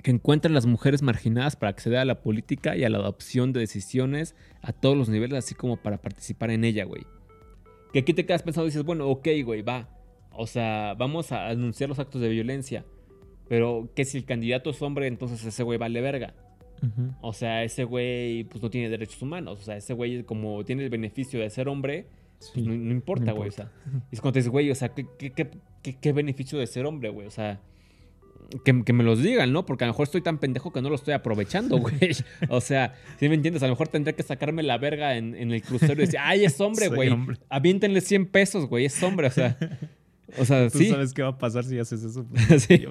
[0.01, 3.59] que encuentren las mujeres marginadas para acceder a la política y a la adopción de
[3.59, 7.03] decisiones a todos los niveles, así como para participar en ella, güey.
[7.91, 9.89] Que aquí te quedas pensando y dices, bueno, ok, güey, va.
[10.31, 12.85] O sea, vamos a anunciar los actos de violencia.
[13.49, 16.33] Pero que si el candidato es hombre, entonces ese güey vale verga.
[16.81, 17.13] Ujú.
[17.21, 19.59] O sea, ese güey pues no tiene derechos humanos.
[19.59, 22.07] O sea, ese güey como tiene el beneficio de ser hombre,
[22.39, 22.51] Sí.
[22.55, 23.49] pues no, no importa, güey.
[23.49, 23.71] O sea,
[24.11, 25.49] y es cuando te dices, güey, o sea, ¿qué, qué, qué,
[25.83, 27.27] qué- qué beneficio de ser hombre, güey?
[27.27, 27.59] O sea,
[28.65, 29.65] que, que me los digan, ¿no?
[29.65, 31.95] Porque a lo mejor estoy tan pendejo que no lo estoy aprovechando, güey.
[32.49, 33.61] O sea, si me entiendes?
[33.63, 36.45] A lo mejor tendré que sacarme la verga en, en el crucero y decir, ay,
[36.45, 37.15] es hombre, güey.
[37.49, 39.57] Aviéntenle 100 pesos, güey, es hombre, o sea.
[40.37, 40.89] O sea, Tú sí.
[40.89, 42.25] sabes qué va a pasar si haces eso.
[42.47, 42.87] pues, Sí.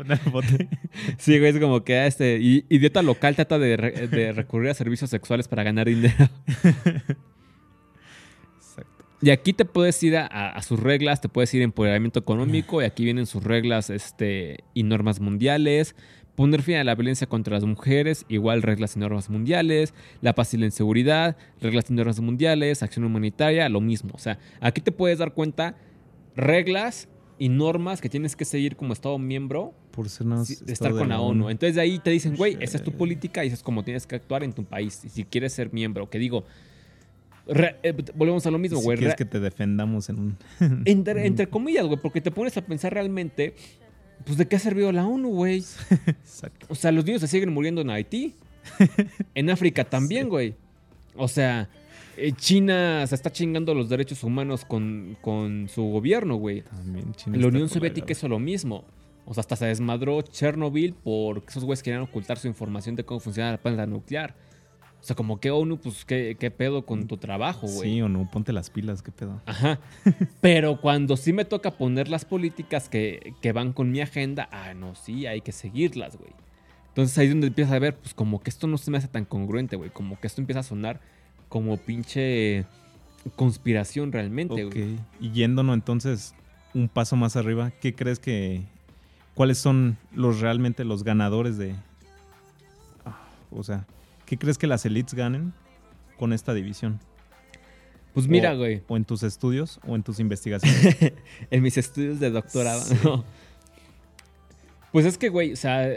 [1.18, 4.74] Sí, güey, es como que ah, este idiota local trata de, re- de recurrir a
[4.74, 6.28] servicios sexuales para ganar dinero.
[9.20, 12.84] Y aquí te puedes ir a, sus reglas, te puedes ir a empoderamiento económico y
[12.84, 15.96] aquí vienen sus reglas este, y normas mundiales.
[16.36, 19.92] Poner fin a la violencia contra las mujeres, igual reglas y normas mundiales.
[20.20, 22.84] La paz y la inseguridad, reglas y normas mundiales.
[22.84, 24.12] Acción humanitaria, lo mismo.
[24.14, 25.74] O sea, aquí te puedes dar cuenta
[26.36, 27.08] reglas
[27.40, 31.20] y normas que tienes que seguir como Estado miembro Por ser nada estar con la
[31.20, 31.50] ONU.
[31.50, 34.06] Entonces de ahí te dicen, güey, esa es tu política y eso es como tienes
[34.06, 35.04] que actuar en tu país.
[35.04, 36.44] Y si quieres ser miembro, que digo,
[37.48, 38.98] re- eh, volvemos a lo mismo, Si güey.
[38.98, 40.36] quieres re- que te defendamos en un...
[40.84, 43.54] entre, entre comillas, güey, porque te pones a pensar realmente,
[44.24, 45.58] pues de qué ha servido la ONU, güey.
[46.06, 46.66] Exacto.
[46.68, 48.34] O sea, los niños se siguen muriendo en Haití.
[49.34, 50.54] En África también, güey.
[51.16, 51.68] O sea,
[52.16, 56.62] eh, China se está chingando los derechos humanos con, con su gobierno, güey.
[56.62, 58.84] También China La Unión Soviética hizo lo mismo.
[59.24, 63.20] O sea, hasta se desmadró Chernobyl porque esos güeyes querían ocultar su información de cómo
[63.20, 64.34] funciona la planta nuclear.
[65.08, 67.92] O sea, como que ONU, pues, ¿qué, qué pedo con tu trabajo, güey?
[67.92, 69.40] Sí o no, ponte las pilas, qué pedo.
[69.46, 69.78] Ajá.
[70.42, 74.74] Pero cuando sí me toca poner las políticas que, que van con mi agenda, ah,
[74.74, 76.30] no, sí, hay que seguirlas, güey.
[76.88, 79.08] Entonces ahí es donde empiezas a ver, pues como que esto no se me hace
[79.08, 79.88] tan congruente, güey.
[79.88, 81.00] Como que esto empieza a sonar
[81.48, 82.66] como pinche
[83.34, 84.74] conspiración realmente, Ok.
[84.74, 84.98] güey.
[85.20, 86.34] Y yéndonos entonces
[86.74, 88.60] un paso más arriba, ¿qué crees que...
[89.34, 91.74] ¿Cuáles son los realmente los ganadores de...
[93.06, 93.16] ah,
[93.50, 93.86] o sea,
[94.28, 95.52] ¿qué crees que las elites ganen
[96.18, 97.00] con esta división?
[98.14, 100.96] Pues mira, güey, O en tus estudios o en tus investigaciones.
[101.50, 102.96] en mis estudios de doctorado, Sí.
[103.04, 103.24] ¿no?
[104.92, 105.88] Pues es que, güey, o sea,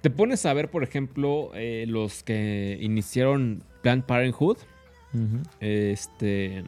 [0.00, 4.58] te pones a ver, por ejemplo, eh, los que iniciaron Planned Parenthood.
[5.60, 6.64] Este.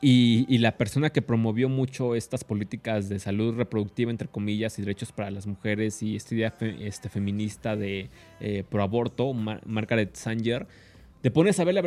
[0.00, 5.12] Y, la persona que promovió mucho estas políticas de salud reproductiva, entre comillas, y derechos
[5.12, 8.64] para las mujeres y esta idea este, feminista de eh,
[9.64, 10.66] Margaret Sanger,
[11.22, 11.80] te pones a ver la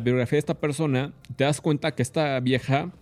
[0.00, 2.92] biografía, de esta persona, te das cuenta que esta vieja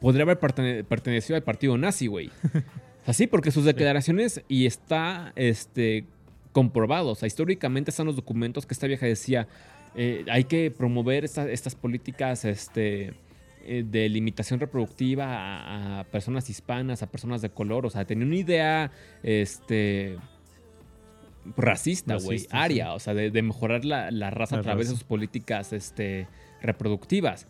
[0.00, 2.30] podría haber pertene- pertenecido al partido nazi, güey.
[3.06, 6.04] Así, porque sus declaraciones y está este,
[6.52, 7.10] comprobado.
[7.10, 9.48] O sea, históricamente están los documentos que esta vieja decía.
[9.96, 13.12] Eh, hay que promover esta- estas políticas este,
[13.64, 17.86] eh, de limitación reproductiva a, a personas hispanas, a personas de color.
[17.86, 18.90] O sea, tenía una idea
[19.22, 20.16] este,
[21.56, 22.94] racista, güey, aria.
[22.94, 26.26] O sea, de, de mejorar la, la raza La a través de sus políticas este,
[26.62, 27.46] reproductivas.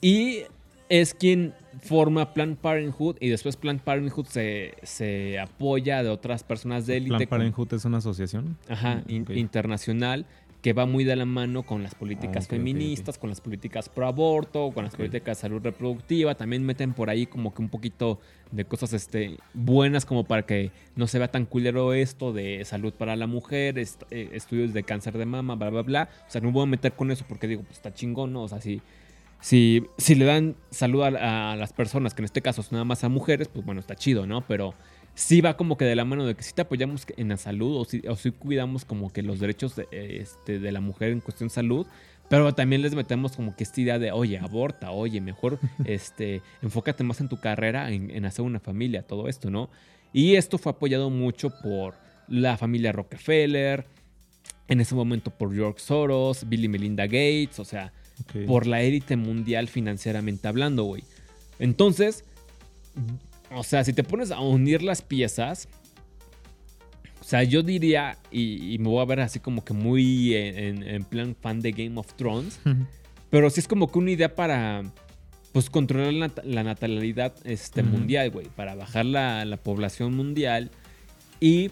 [0.00, 0.42] Y
[0.88, 1.52] es quien
[1.82, 7.08] forma Planned Parenthood y después Planned Parenthood se, se apoya de otras personas de élite.
[7.16, 8.56] Plan con- Parenthood es una asociación.
[8.68, 9.30] Ajá, in- Ok.
[9.30, 10.26] internacional
[10.66, 14.08] que va muy de la mano con las políticas Ah, feministas, con las políticas pro
[14.08, 16.34] aborto, con las políticas de salud reproductiva.
[16.34, 18.18] También meten por ahí como que un poquito
[18.50, 22.92] de cosas este, buenas como para que no se vea tan culero esto de salud
[22.92, 26.08] para la mujer, est- eh, estudios de cáncer de mama, bla, bla, bla.
[26.26, 28.42] O sea, no me voy a meter con eso porque digo, pues está chingón, ¿no?
[28.42, 28.82] O sea, si,
[29.40, 32.84] si, si le dan salud a, a las personas, que en este caso son nada
[32.84, 34.40] más a mujeres, pues bueno, está chido, ¿no?
[34.48, 34.74] Pero
[35.16, 37.86] sí va como que de la mano de que sí te apoyamos en la salud
[38.06, 41.54] o sí cuidamos como que los derechos de, este, de la mujer en cuestión de
[41.54, 41.86] salud,
[42.28, 47.02] pero también les metemos como que esta idea de, oye, aborta, oye, mejor este, enfócate
[47.02, 49.70] más en tu carrera, en, en hacer una familia, todo esto, ¿no?
[50.12, 51.94] Y esto fue apoyado mucho por
[52.28, 53.86] la familia Rockefeller,
[54.68, 57.92] en ese momento por George Soros, Bill y Melinda Gates, o sea,
[58.46, 61.04] por la élite mundial financieramente hablando, güey.
[61.58, 62.24] Entonces,
[63.54, 65.68] o sea, si te pones a unir las piezas,
[67.20, 71.04] o sea, yo diría, y, y me voy a ver así como que muy en,
[71.04, 72.60] plan fan de Game of Thrones,
[73.30, 74.84] pero sí es como que una idea para,
[75.52, 80.70] pues, controlar la, nat- la natalidad este, mundial, güey, para bajar la, la población mundial.
[81.40, 81.70] Y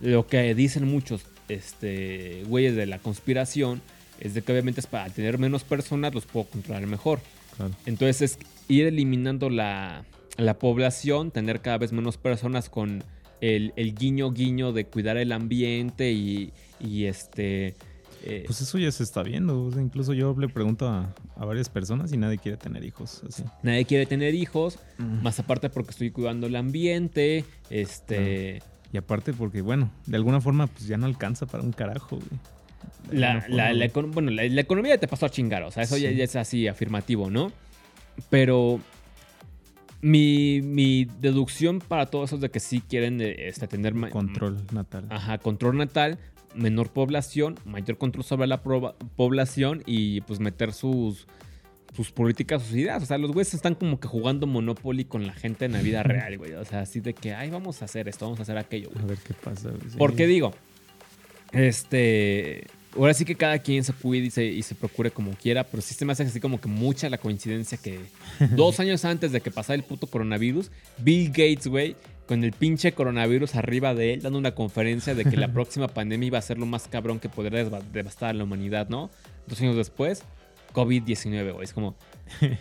[0.00, 3.82] lo que dicen muchos este, güeyes de la conspiración
[4.20, 7.20] es de que obviamente es para tener menos personas los puedo controlar mejor.
[7.56, 7.74] Claro.
[7.86, 10.04] Entonces es ir eliminando la,
[10.36, 13.02] la población, tener cada vez menos personas con
[13.40, 17.74] el, el guiño guiño de cuidar el ambiente y, y este...
[18.24, 19.64] eh, Pues eso ya se está viendo.
[19.64, 23.22] o sea, incluso yo le pregunto a, a varias personas y nadie quiere tener hijos.
[23.28, 23.42] Así.
[23.62, 28.62] nadie quiere tener hijos, más aparte porque estoy cuidando el ambiente, este...
[28.92, 32.28] Y aparte porque, bueno, de alguna forma pues ya no alcanza para un carajo, güey.
[33.10, 36.68] La, la- bueno, la, economía te pasó a chingar, o sea, eso ya es así
[36.68, 37.50] afirmativo, ¿no?
[38.28, 38.80] Pero
[40.02, 44.58] mi, mi deducción para todo eso es de que sí quieren eh, este, tener Control
[44.72, 45.06] natal.
[45.10, 46.18] Ajá, control natal,
[46.54, 51.26] menor población, mayor control sobre la población y pues meter sus,
[51.94, 53.02] sus políticas, sus ideas.
[53.02, 56.02] O sea, los güeyes están como que jugando Monopoly con la gente en la vida
[56.02, 56.52] real, güey.
[56.54, 59.04] O sea, así de que, ay, vamos a hacer esto, vamos a hacer aquello, güey.
[59.04, 59.70] A ver qué pasa.
[59.70, 59.96] güey.
[59.98, 60.52] Porque digo,
[61.52, 62.66] este.
[62.96, 65.82] Ahora sí que cada quien se cuide y se, y se procure como quiera, pero
[65.82, 68.00] sí se me hace así como que mucha la coincidencia que
[68.56, 72.92] dos años antes de que pasara el puto coronavirus, Bill Gates, güey, con el pinche
[72.92, 76.58] coronavirus arriba de él, dando una conferencia de que la próxima pandemia iba a ser
[76.58, 79.10] lo más cabrón que podría devastar a la humanidad, ¿no?
[79.46, 80.22] Dos años después,
[80.72, 81.64] COVID-19, güey.
[81.64, 81.96] Es como,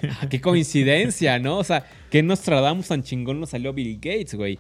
[0.10, 1.58] ah, qué coincidencia, ¿no?
[1.58, 4.60] O sea, que Nostradamus tan chingón nos salió Bill Gates, güey.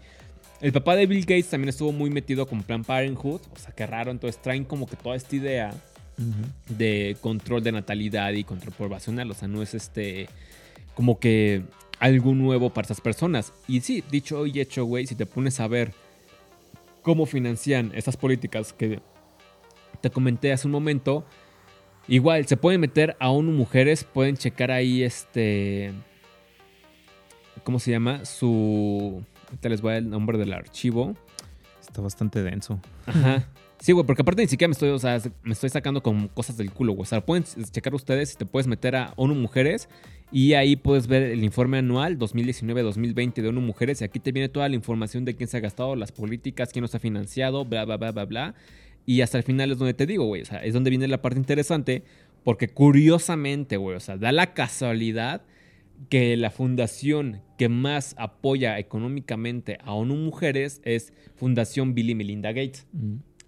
[0.62, 3.88] El papá de Bill Gates también estuvo muy metido con Plan Parenthood, o sea, qué
[3.88, 4.12] raro.
[4.12, 5.74] Entonces traen como que toda esta idea
[6.70, 9.32] de control de natalidad y control poblacional.
[9.32, 10.30] O sea, no es este
[10.94, 11.64] como que
[12.00, 13.54] algo nuevo para esas personas.
[13.68, 15.94] Y sí, dicho y hecho, güey, si te pones a ver
[17.02, 19.00] cómo financian esas políticas que
[20.02, 21.26] te comenté hace un momento,
[22.08, 25.92] igual se pueden meter a ONU Mujeres, pueden checar ahí este.
[27.64, 28.26] ¿Cómo se llama?
[28.26, 29.24] Su.
[29.52, 31.16] Ahorita les voy a dar el nombre del archivo.
[31.82, 32.80] Está bastante denso.
[33.06, 33.46] Ajá.
[33.82, 36.56] Sí, güey, porque aparte ni siquiera me estoy, o sea, me estoy sacando con cosas
[36.56, 37.02] del culo, güey.
[37.02, 39.90] O sea, pueden checar ustedes y te puedes meter a ONU Mujeres
[40.32, 44.50] y ahí puedes ver el informe anual 2019-2020 de ONU Mujeres y aquí te viene
[44.50, 47.84] toda la información de quién se ha gastado, las políticas, quién nos ha financiado, bla,
[47.84, 48.56] bla, bla, bla, bla.
[49.08, 51.24] Y hasta el final es donde te digo, güey, o sea, es donde viene la
[51.24, 52.04] parte interesante
[52.44, 55.42] porque curiosamente, güey, o sea, da la casualidad
[56.10, 62.52] que la fundación que más apoya económicamente a ONU Mujeres es Fundación Bill y Melinda
[62.52, 62.88] Gates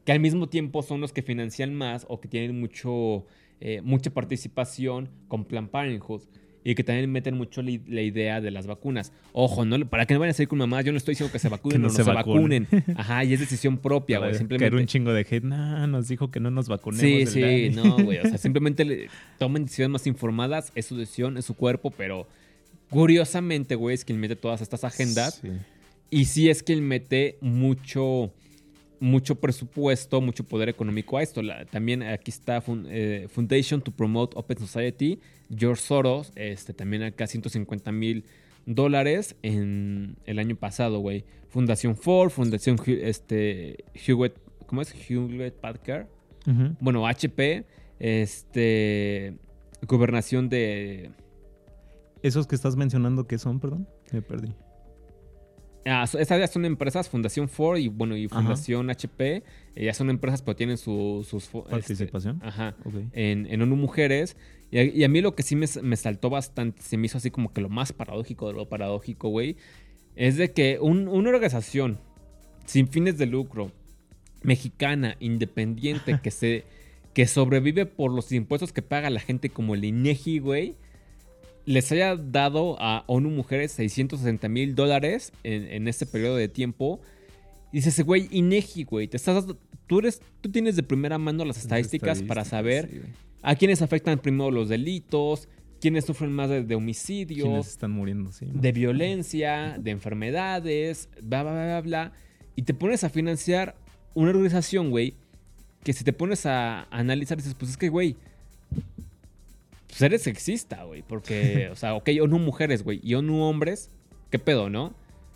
[0.05, 3.25] que al mismo tiempo son los que financian más o que tienen mucho,
[3.61, 6.23] eh, mucha participación con Plan Parenthood
[6.65, 9.11] y que también meten mucho la, la idea de las vacunas.
[9.33, 11.39] Ojo, no, para que no vayan a salir con mamá, yo no estoy diciendo que
[11.39, 12.67] se vacunen Que no o no se se, vacunen.
[12.97, 14.31] Ajá, y es decisión propia, güey.
[14.31, 14.75] caer Simplemente.
[14.77, 15.43] un chingo de hate.
[15.43, 17.01] Nah, nos dijo que no nos vacunemos.
[17.01, 17.69] Sí, sí, Dani".
[17.69, 18.17] no, güey.
[18.19, 19.07] O sea, simplemente le-
[19.39, 22.27] tomen decisiones más informadas, es su decisión, es su cuerpo, pero
[22.89, 25.39] curiosamente, güey, es quien mete todas estas agendas.
[25.41, 25.49] Sí.
[26.09, 28.31] Y sí es que él mete mucho,
[28.99, 31.41] mucho presupuesto, mucho poder económico a esto.
[31.41, 35.19] La- también aquí está Fun- eh, Foundation to Promote Open Society.
[35.55, 38.25] George Soros, este, también acá 150 mil
[38.65, 41.25] dólares en el año pasado, güey.
[41.49, 44.35] Fundación Ford, Fundación este, Hewlett,
[44.67, 44.93] ¿cómo es?
[45.09, 46.07] Hewlett Packard.
[46.79, 47.65] Bueno, HP,
[47.99, 49.33] este,
[49.87, 51.09] Gobernación de
[52.23, 53.87] Esos que estás mencionando, ¿qué son, perdón?
[54.11, 54.53] Me perdí.
[55.85, 58.35] Ah, esas ya son empresas, Fundación Ford y bueno, y Ajá.
[58.37, 59.43] Fundación HP,
[59.75, 62.39] eh, ya son empresas, pero tienen su- sus este, Participación.
[62.41, 62.93] ajá, Ok.
[63.11, 64.37] en, en ONU Mujeres.
[64.71, 67.17] Y a, y a mí lo que sí me, me saltó bastante, se me hizo
[67.17, 69.57] así como que lo más paradójico de lo paradójico, güey,
[70.15, 71.99] es de que un- una organización
[72.65, 73.71] sin fines de lucro,
[74.41, 76.63] mexicana, independiente, que se
[77.13, 80.75] que sobrevive por los impuestos que paga la gente como el INEGI, güey,
[81.65, 86.99] les haya dado a ONU Mujeres 660 mil dólares en, en este periodo de tiempo.
[87.71, 89.45] Y dices, güey, INEGI, güey, te estás
[89.87, 93.01] tú eres, tú tienes de primera mano las estadísticas, para saber sí,
[93.41, 95.47] a quiénes afectan primero los delitos,
[95.79, 98.31] quiénes sufren más de, de ¿Quiénes homicidios, están muriendo?
[98.31, 98.47] Sí.
[98.53, 102.13] de violencia, de enfermedades, bla, bla, bla, bla.
[102.55, 103.75] Y te pones a financiar
[104.13, 105.15] una organización, güey,
[105.83, 108.15] que si te pones a analizar, dices, pues es que, güey,
[109.93, 111.03] pues eres sexista, güey.
[111.03, 113.91] Porque, o sea, ok, ONU mujeres, güey, y ONU hombres,
[114.29, 114.93] ¿qué pedo, no?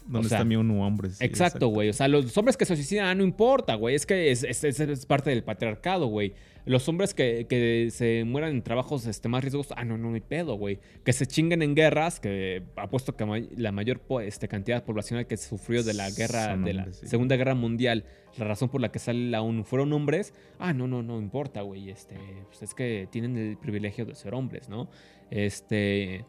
[0.07, 1.09] ¿Dónde o sea, está mi ONU hombre?
[1.09, 1.89] Sí, exacto, güey.
[1.89, 3.93] O sea, los hombres que se suicidan, ah, no importa, güey.
[3.93, 6.33] Es que es- es parte del patriarcado, güey.
[6.67, 10.15] Los hombres que, que se mueran en trabajos este, más riesgosos, ah, no, no, no
[10.15, 10.79] hay pedo, güey.
[11.03, 15.37] Que se chinguen en guerras, que apuesto que ma- la mayor este, cantidad poblacional que
[15.37, 17.07] sufrió de la guerra, Son de la hombres, sí.
[17.07, 18.05] Segunda Guerra Mundial,
[18.37, 21.61] la razón por la que sale la ONU fueron hombres, ah, no, no, no importa,
[21.61, 21.89] güey.
[21.89, 22.15] Este,
[22.47, 24.89] pues es que tienen el privilegio de ser hombres, ¿no?
[25.31, 26.25] Este.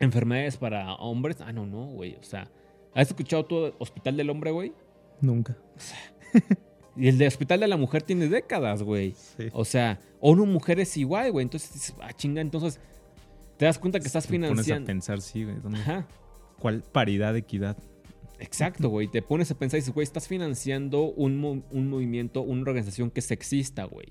[0.00, 2.16] Enfermedades para hombres, ah, no, no, güey.
[2.16, 2.50] O sea,
[2.94, 4.72] ¿has escuchado tu Hospital del Hombre, güey?
[5.20, 5.56] Nunca.
[6.96, 9.14] Y el de Hospital de la Mujer tiene décadas, güey.
[9.36, 9.48] Sí.
[9.52, 11.44] O sea, ONU Mujer es igual, güey.
[11.44, 12.78] Entonces dices, ah, chinga, entonces
[13.56, 14.86] te das cuenta que estás Te pones a financiando.
[14.86, 15.56] pensar, sí, güey.
[15.62, 16.06] ¿dónde- Ajá,
[16.58, 17.76] ¿Cuál paridad, equidad?
[18.38, 19.08] exacto, güey.
[19.08, 23.20] Te pones a pensar y dices, güey, estás financiando un, un movimiento, una organización que
[23.20, 24.08] es sexista, güey.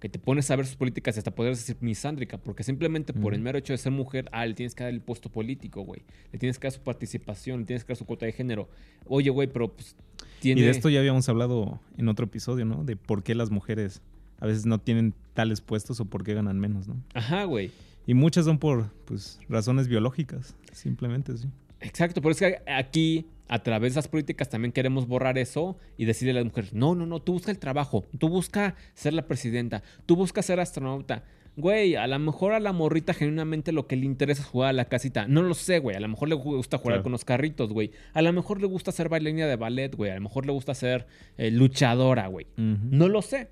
[0.00, 3.34] Que te pones a ver sus políticas y hasta podrías decir misándrica, porque simplemente por
[3.34, 6.02] el mero hecho de ser mujer, ah, le tienes que dar el puesto político, güey.
[6.32, 8.68] Le tienes que dar su participación, le tienes que dar su cuota de género.
[9.06, 9.96] Oye, güey, pero pues
[10.40, 10.60] tiene.
[10.60, 12.84] Y de esto ya habíamos hablado en otro episodio, ¿no?
[12.84, 14.02] De por qué las mujeres
[14.40, 16.96] a veces no tienen tales puestos o por qué ganan menos, ¿no?
[17.14, 17.70] Ajá, güey.
[18.06, 21.48] Y muchas son por, pues, razones biológicas, simplemente, sí.
[21.80, 26.06] Exacto, pero es que aquí, a través de esas políticas, también queremos borrar eso y
[26.06, 29.26] decirle a las mujeres, no, no, no, tú busca el trabajo, tú busca ser la
[29.26, 31.24] presidenta, tú busca ser astronauta.
[31.60, 34.72] Güey, a lo mejor a la morrita genuinamente lo que le interesa es jugar a
[34.72, 35.26] la casita.
[35.26, 35.96] No lo sé, güey.
[35.96, 37.02] A lo mejor le gusta jugar Claro.
[37.02, 37.90] con los carritos, güey.
[38.14, 40.12] A lo mejor le gusta ser bailarina de ballet, güey.
[40.12, 41.06] A lo mejor le gusta ser
[41.36, 42.46] eh, luchadora, güey.
[42.56, 43.48] No lo sé.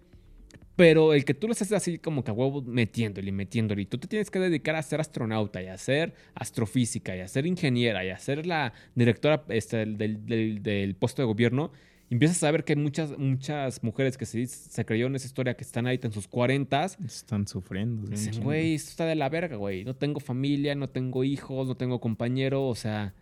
[0.77, 3.83] Pero el que tú lo estés así como que a huevo metiéndole y metiéndole.
[3.83, 7.29] Y tú te tienes que dedicar a ser astronauta y a ser astrofísica y a
[7.29, 11.73] ser ingeniera y a ser la directora este, del, del- del puesto de gobierno.
[12.11, 15.65] Empiezas a ver que hay muchas, muchas mujeres que se, se creyeron esa historia que
[15.65, 18.09] están ahí en sus 40 Están sufriendo.
[18.09, 19.85] Dicen, güey, esto está de la verga, güey.
[19.85, 22.67] No tengo familia, no tengo hijos, no tengo compañero.
[22.67, 23.15] O sea,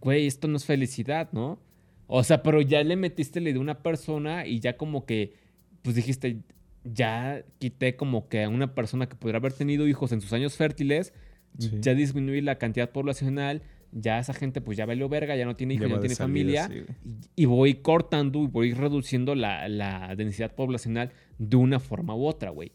[0.00, 1.58] güey, esto no es felicidad, ¿no?
[2.06, 5.34] O sea, pero ya le metiste la idea a una persona y ya como que,
[5.82, 6.40] pues dijiste,
[6.84, 10.56] ya quité como que a una persona que podría haber tenido hijos en sus años
[10.56, 11.12] fértiles,
[11.58, 11.72] Sí.
[11.80, 13.62] ya disminuí la cantidad poblacional,
[13.92, 16.66] ya esa gente pues ya valió verga, ya no tiene hijos, Ya no tiene salida,
[16.66, 16.68] familia.
[16.68, 22.14] sí, y, y voy cortando y voy reduciendo la, la densidad poblacional de una forma
[22.14, 22.72] u otra, güey.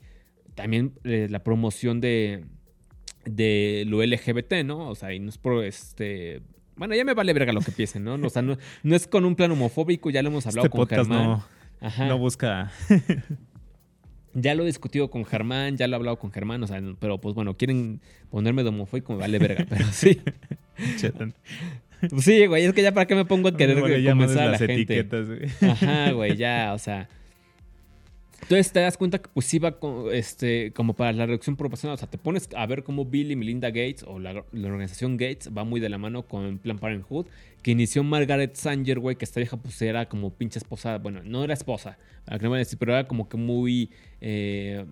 [0.55, 2.45] También eh, la promoción de,
[3.25, 4.89] de lo LGBT, ¿no?
[4.89, 6.41] O sea, y no es por este.
[6.75, 8.15] Bueno, ya me vale verga lo que piensen, ¿no?
[8.15, 10.87] O sea, no, no es con un plan homofóbico, ya lo hemos hablado Este con
[10.87, 11.23] Germán.
[11.23, 11.43] no,
[11.81, 12.07] Ajá.
[12.07, 12.71] no busca.
[14.35, 17.21] Ya lo he discutido con Germán, ya lo he hablado con Germán, o sea, pero
[17.21, 18.01] pues bueno, quieren
[18.31, 20.19] ponerme de homofóbico, me vale verga, pero sí.
[22.09, 24.45] Pues sí, güey, es que ya para qué me pongo a querer Bueno, convencer a
[24.45, 24.73] la las gente.
[24.81, 25.71] etiquetas, güey.
[25.71, 27.07] Ajá, güey, ya, o sea.
[28.41, 31.93] Entonces te das cuenta que pues iba co- este, como para la reducción proporcional.
[31.93, 35.15] O sea, te pones a ver cómo Bill y Melinda Gates o la, la organización
[35.15, 37.27] Gates va muy de la mano con Planned Parenthood,
[37.61, 40.97] que inició Margaret Sanger, güey, que esta vieja pues era como pinche esposa.
[40.97, 44.83] Bueno, no era esposa, para que no me decir, pero era como que muy eh,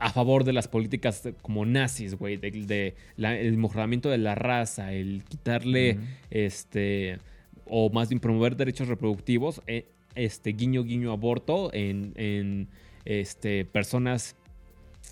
[0.00, 4.34] a favor de las políticas como nazis, güey, de, de la- el mejoramiento de la
[4.34, 5.98] raza, el quitarle
[6.30, 7.18] este,
[7.66, 12.68] o más bien promover derechos reproductivos, eh, este, guiño, guiño, aborto en, en,
[13.04, 14.34] este, personas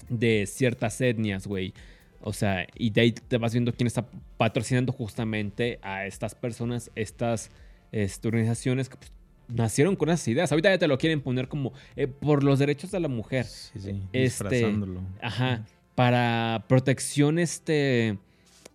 [0.08, 1.72] de ciertas etnias, güey.
[2.20, 6.90] O sea, y de ahí te vas viendo quién está patrocinando justamente a estas personas,
[6.96, 7.50] estas
[7.92, 9.12] este, organizaciones que pues,
[9.48, 10.52] nacieron con esas ideas.
[10.52, 13.46] Ahorita ya te lo quieren poner como eh, por los derechos de la mujer.
[13.46, 15.02] Sí, sí, Este, disfrazándolo.
[15.20, 15.64] Ajá.
[15.94, 18.18] Para protección este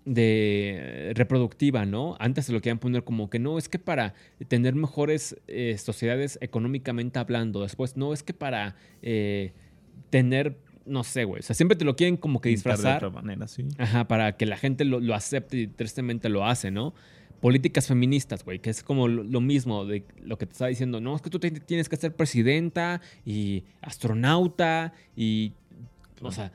[0.05, 2.17] de reproductiva, ¿no?
[2.19, 4.13] Antes se lo querían poner como que no, es que para
[4.49, 7.61] tener mejores eh, sociedades económicamente hablando.
[7.61, 9.53] Después, no, es que para eh,
[10.09, 11.39] tener, no sé, güey.
[11.39, 12.99] O sea, siempre te lo quieren como que disfrazar.
[12.99, 13.65] De otra manera, sí.
[13.77, 16.93] Ajá, para que la gente lo, lo acepte y tristemente lo hace, ¿no?
[17.43, 21.01] Políticas feministas, güey, que es como lo, lo mismo de lo que te estaba diciendo.
[21.01, 25.51] No, es que tú te- tienes que ser presidenta y astronauta y,
[26.21, 26.51] o sea,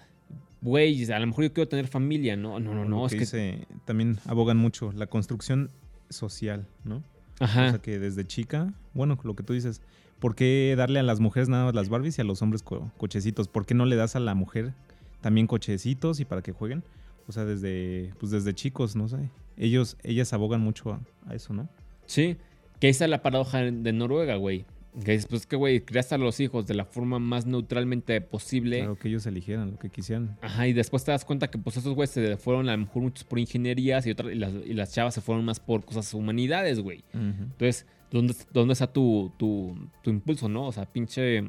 [0.62, 2.59] güey, a lo mejor yo quiero tener familia, ¿no?
[2.59, 3.24] No, no, no, es que que...
[3.24, 5.70] dice- también abogan mucho la construcción
[6.11, 7.03] social, ¿no?
[7.41, 9.82] Ajá, O sea que desde chica, bueno, lo que tú dices,
[10.18, 12.91] ¿por qué darle a las mujeres nada más las Barbies y a los hombres co-
[12.97, 13.47] cochecitos?
[13.47, 14.72] ¿Por qué no le das a la mujer
[15.20, 16.82] también cochecitos y para que jueguen?
[17.28, 19.18] O sea, desde, pues desde chicos, no sé.
[19.59, 21.68] Ellos, ellas abogan mucho a, a eso, ¿no?
[22.06, 22.36] sí.
[22.80, 24.64] Que esa es la paradoja de Noruega, güey.
[25.04, 28.78] Que es, pues, que, güey, criaste a los hijos de la forma más neutralmente posible.
[28.78, 30.36] Claro, que ellos eligieran lo que quisieran.
[30.42, 33.02] Ajá, y después te das cuenta que pues esos güeyes se fueron a lo mejor
[33.02, 36.12] muchos por ingenierías y, otras, y, las, y las chavas se fueron más por cosas
[36.14, 37.04] humanidades, güey.
[37.12, 40.66] Entonces, ¿dónde, dónde está tu, tu, tu impulso, no?
[40.66, 41.44] O sea, pinche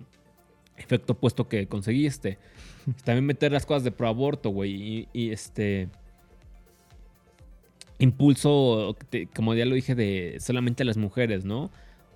[0.78, 2.38] efecto opuesto que conseguiste.
[3.04, 4.72] También meter las cosas de proaborto, güey.
[4.72, 5.90] Y, y, este.
[8.00, 8.96] Impulso,
[9.36, 11.70] como ya lo dije, de solamente las mujeres, ¿no?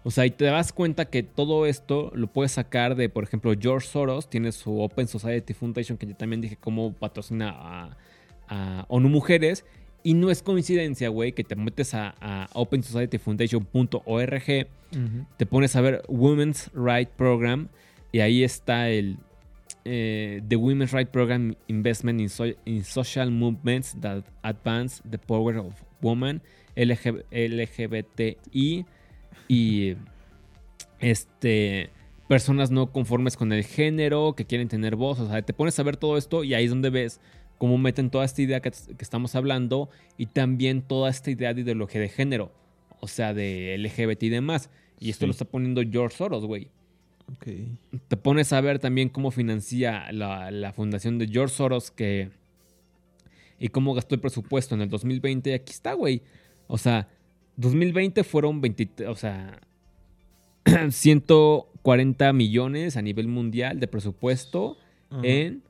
[0.05, 3.53] O sea, y te das cuenta que todo esto lo puedes sacar de, por ejemplo,
[3.59, 7.97] George Soros, tiene su Open Society Foundation, que yo también dije cómo patrocina a,
[8.49, 9.65] a ONU Mujeres.
[10.05, 15.25] Y no es coincidencia, güey, que te metes a, a opensocietyfoundation.org, Ujú.
[15.37, 17.69] te pones a ver Women's Right Program
[18.11, 19.17] y ahí está el
[19.85, 25.57] eh, The Women's Right Program Investment in, So- in Social Movements that Advance the Power
[25.57, 26.41] of Women,
[26.75, 28.85] LG LGBTI
[29.47, 29.95] y
[30.99, 31.89] este
[32.27, 35.83] personas no conformes con el género, que quieren tener voz, o sea, te pones a
[35.83, 37.19] ver todo esto y ahí es donde ves
[37.57, 41.61] cómo meten toda esta idea que, que estamos hablando y también toda esta idea de
[41.61, 42.51] ideología de género,
[43.01, 44.69] o sea, de LGBT y demás.
[44.99, 45.25] Y esto Sí.
[45.27, 46.69] lo está poniendo George Soros, güey.
[48.07, 52.31] Te pones a ver también cómo financia la, la fundación de George Soros que,
[53.59, 55.49] y cómo gastó el presupuesto en el 2020.
[55.49, 56.21] Y aquí está, güey.
[56.67, 57.07] O sea,
[57.57, 59.59] 2020 fueron 20, o sea,
[60.89, 64.77] 140 millones a nivel mundial de presupuesto
[65.21, 65.61] en,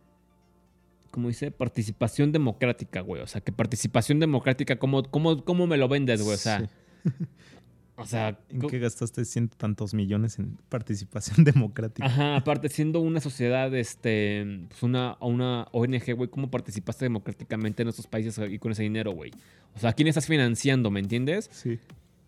[1.12, 1.51] ¿cómo dice?
[1.51, 3.22] Participación democrática, güey.
[3.22, 6.36] O sea, que participación democrática, ¿cómo, cómo, cómo me lo vendes, güey?
[6.36, 7.10] O sea, Sí.
[7.96, 12.06] o sea, ¿En qué gastaste ciento tantos millones en participación democrática?
[12.08, 17.89] Ajá, aparte siendo una sociedad, este, pues una, una ONG, güey, ¿cómo participaste democráticamente en
[17.89, 19.32] esos países y con ese dinero, güey?
[19.76, 21.50] O sea, ¿a quién estás financiando, me entiendes?
[21.52, 21.80] Sí.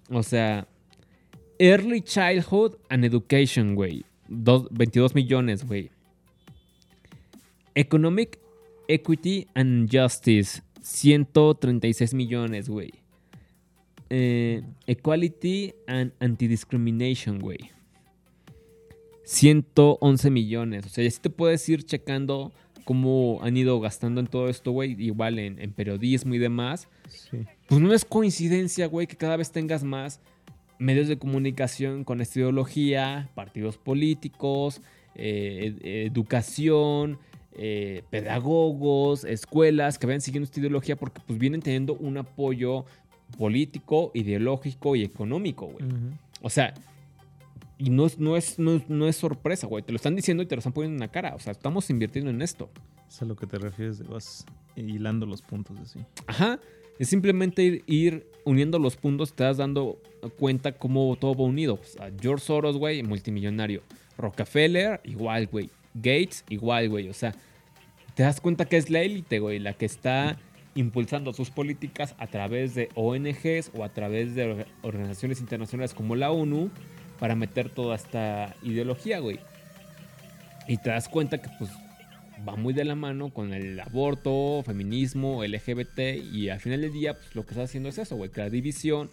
[0.10, 0.68] O sea,
[1.58, 4.06] Early Childhood and Education, güey.
[4.28, 5.90] Dos- 22 millones, güey.
[7.76, 8.40] Economic
[8.88, 12.92] Equity and Justice, 136 millones, güey.
[14.10, 17.58] Eh, Equality and Anti-Discrimination, güey.
[19.24, 20.86] 111 millones.
[20.86, 22.52] O sea, ya sí te puedes ir checando
[22.84, 24.96] cómo han ido gastando en todo esto, güey.
[25.04, 26.88] Igual en, en periodismo y demás.
[27.10, 27.40] Sí.
[27.68, 30.22] Pues no es coincidencia, güey, que cada vez tengas más
[30.78, 34.82] medios de comunicación con esta ideología, partidos políticos,
[35.16, 37.18] eh, ed- educación,
[37.54, 42.86] eh, pedagogos, escuelas que vayan siguiendo esta ideología porque pues vienen teniendo un apoyo
[43.38, 45.86] político, ideológico y económico, güey.
[46.42, 46.74] O sea,
[47.78, 49.84] y no es, no es, no, es- no es sorpresa, güey.
[49.84, 51.36] Te lo están diciendo y te lo están poniendo en la cara.
[51.36, 52.70] O sea, estamos invirtiendo en esto.
[53.10, 54.46] Es a lo que te refieres, de vas
[54.76, 56.00] hilando los puntos así.
[56.28, 56.60] Ajá.
[56.98, 60.02] Es simplemente ir, ir uniendo los puntos, te das dando
[60.40, 61.80] cuenta cómo todo va unido.
[62.22, 63.82] George Soros, güey, multimillonario.
[64.18, 65.70] Rockefeller, igual, güey.
[65.94, 67.10] Gates, igual, güey.
[67.10, 67.34] O sea,
[68.16, 70.38] te das cuenta que es la élite, güey, la que está
[70.76, 76.16] impulsando sus políticas a través de ONGs o a través de orga- organizaciones internacionales como
[76.16, 76.70] la ONU
[77.20, 79.40] para meter toda esta ideología, güey.
[80.68, 81.72] Y te das cuenta que, pues,
[82.48, 86.00] va muy de la mano con el aborto, feminismo, LGBT
[86.34, 89.10] y al final del día pues, lo que está haciendo es eso, güey, crear división,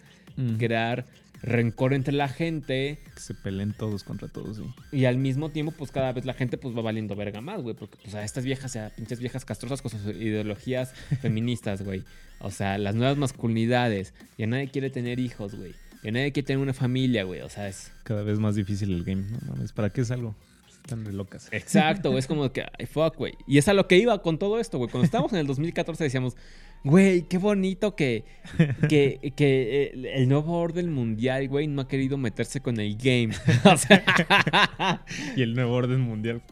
[0.59, 1.05] crear
[1.43, 4.63] rencor entre la gente Que se peleen todos contra todos, sí.
[4.93, 7.75] y al mismo tiempo pues cada vez la gente pues va valiendo verga más, güey,
[7.75, 12.05] porque pues a estas viejas, a pinches viejas castrosas con sus ideologías feministas, güey.
[12.41, 15.75] O sea, las nuevas masculinidades, ya nadie quiere tener hijos, güey.
[16.03, 19.05] Ya nadie quiere tener una familia, güey, o sea, es Cada vez más difícil el
[19.05, 19.23] game.
[19.23, 20.35] No mames, ¿para qué es algo?
[20.69, 21.49] Están de locas.
[21.53, 23.35] Exacto, güey, es como que, ay, fuck, güey.
[23.47, 24.91] Y es a lo que iba con todo esto, güey.
[24.91, 26.37] Cuando estábamos en el 2014 decíamos,
[26.85, 28.25] güey, qué bonito que,
[28.89, 33.31] que, que el, el nuevo orden mundial, güey, no ha querido meterse con el game.
[33.65, 35.05] o sea,
[35.37, 36.43] Y el nuevo orden mundial.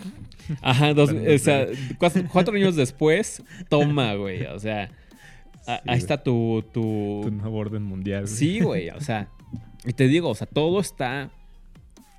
[0.62, 1.66] ajá, dos- o sea,
[1.98, 4.44] cuatro, cuatro años después, toma, güey.
[4.46, 4.90] O sea,
[5.66, 8.22] Sí, ahí está tu, tu, Tu nuevo orden mundial.
[8.24, 8.34] güey.
[8.34, 9.28] Sí, güey, o sea,
[9.84, 11.30] y te digo, o sea, todo está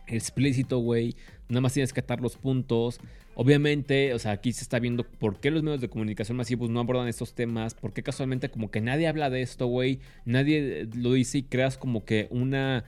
[0.07, 1.15] explícito, güey.
[1.49, 2.99] Nada más tienes que atar los puntos.
[3.35, 6.79] Obviamente, o sea, aquí se está viendo por qué los medios de comunicación masivos no
[6.79, 9.99] abordan estos temas, por qué casualmente como que nadie habla de esto, güey.
[10.25, 12.83] Nadie lo dice y creas como que una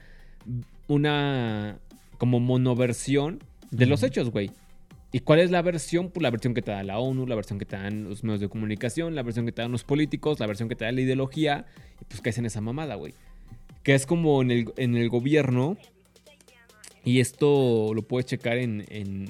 [0.86, 1.78] una
[2.18, 4.50] como monoversión de los hechos, güey.
[5.12, 6.10] ¿Y cuál es la versión?
[6.10, 8.40] Pues la versión que te da la ONU, la versión que te dan los medios
[8.40, 11.00] de comunicación, la versión que te dan los políticos, la versión que te da la
[11.00, 11.66] ideología.
[12.00, 13.14] Y pues caes en esa mamada, güey.
[13.84, 15.76] Que es como en el, en el gobierno.
[17.04, 19.28] Y esto lo puedes checar en, en,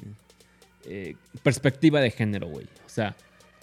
[0.87, 2.65] eh, perspectiva de género, güey.
[2.85, 3.15] O sea,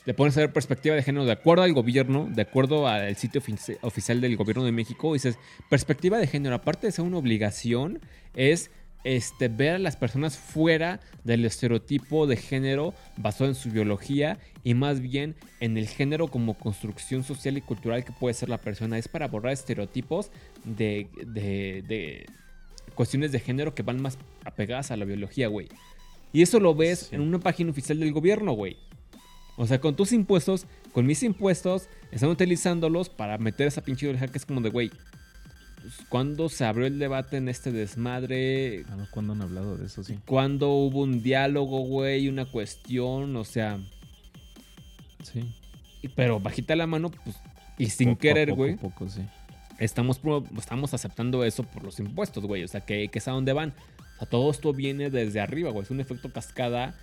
[0.05, 3.41] te pones a ver perspectiva de género de acuerdo al gobierno, de acuerdo al sitio
[3.41, 5.13] ofici- oficial del gobierno de México.
[5.13, 5.39] Dices,
[5.71, 8.01] perspectiva de género, aparte de ser una obligación,
[8.35, 8.71] es
[9.05, 14.75] este, ver a las personas fuera del estereotipo de género basado en su biología y
[14.75, 18.99] más bien en el género como construcción social y cultural que puede ser la persona.
[18.99, 20.31] Es para borrar estereotipos
[20.65, 22.27] de, de, de
[22.95, 25.69] cuestiones de género que van más apegadas a la biología, güey.
[26.33, 27.15] Y eso lo ves Sí.
[27.17, 28.77] en una página oficial del gobierno, güey.
[29.57, 34.29] O sea, con tus impuestos, con mis impuestos, están utilizándolos para meter esa pinche ideología
[34.29, 34.91] que es como de, güey,
[35.83, 38.85] pues, ¿cuándo se abrió el debate en este desmadre?
[38.89, 40.03] Ah, ¿Cuándo han hablado de eso?
[40.05, 40.19] Sí.
[40.25, 42.29] ¿Cuándo hubo un diálogo, güey?
[42.29, 43.79] Una cuestión, o sea,
[45.23, 45.55] Sí.
[46.15, 47.37] pero bajita la mano, pues,
[47.79, 48.77] y sin Poco querer, poco, güey.
[48.77, 49.23] Poco, sí.
[49.85, 50.21] Estamos,
[50.59, 52.65] estamos aceptando eso por los impuestos, güey.
[52.65, 53.75] O sea, que, que es a dónde van.
[54.17, 55.85] O sea, todo esto viene desde arriba, güey.
[55.85, 56.99] Es un efecto cascada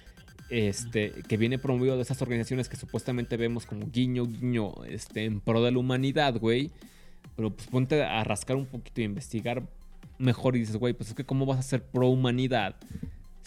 [0.50, 5.40] este, que viene promovido de esas organizaciones que supuestamente vemos como guiño, guiño, este, en
[5.42, 6.72] pro de la humanidad, güey.
[7.36, 9.64] Pero pues ponte a rascar un poquito y investigar
[10.18, 12.76] mejor y dices, güey, pues es que cómo vas a ser pro humanidad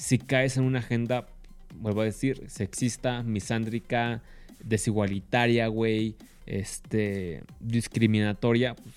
[0.03, 1.29] si caes en una agenda,
[1.77, 4.21] vuelvo a decir, sexista, misándrica,
[4.65, 8.75] desigualitaria, güey, este, discriminatoria.
[8.75, 8.95] Pues,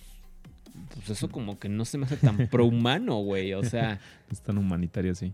[0.93, 3.53] pues eso como que no se me hace tan pro-humano, güey.
[3.53, 3.99] O sea,
[4.31, 5.33] Es tan humanitario, sí.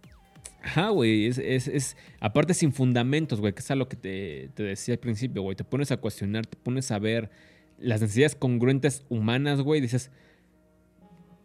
[0.63, 1.25] ajá, güey.
[1.27, 4.93] Es, es, es- aparte sin fundamentos, güey, que es a lo que te, te decía
[4.95, 5.55] al principio, güey.
[5.55, 7.29] Te pones a cuestionar, te pones a ver
[7.79, 9.81] las necesidades congruentes humanas, güey.
[9.81, 10.11] Dices,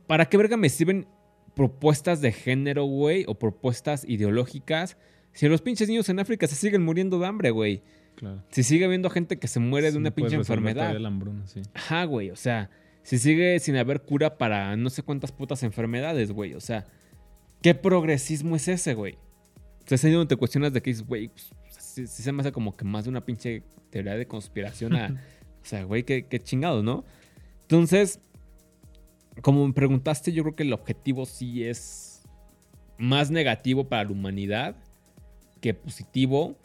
[0.07, 1.07] ¿para qué verga me sirven
[1.55, 3.25] propuestas de género, güey?
[3.29, 4.97] O propuestas ideológicas.
[5.33, 7.83] Si los pinches niños en África se siguen muriendo de hambre, güey.
[8.15, 8.43] Claro.
[8.51, 10.97] Si sigue habiendo gente que se muere de una no pinche enfermedad.
[10.99, 11.61] la hambruna, sí.
[11.75, 12.31] Ajá, güey.
[12.31, 12.71] O sea,
[13.07, 16.55] si sigue sin haber cura para no sé cuántas putas enfermedades, güey.
[16.55, 16.89] O sea,
[17.63, 19.15] ¿qué progresismo es ese, güey?
[19.15, 22.33] O sea, es ahí donde te cuestionas de que dices, güey, pues, sí, sí se
[22.33, 25.07] me hace como que más de una pinche teoría de conspiración a.
[25.63, 27.05] o sea, güey, qué, qué chingado, ¿no?
[27.63, 28.19] Entonces,
[29.41, 32.23] como me preguntaste, yo creo que el objetivo sí es
[32.99, 34.75] más negativo para la humanidad
[35.61, 36.57] que positivo.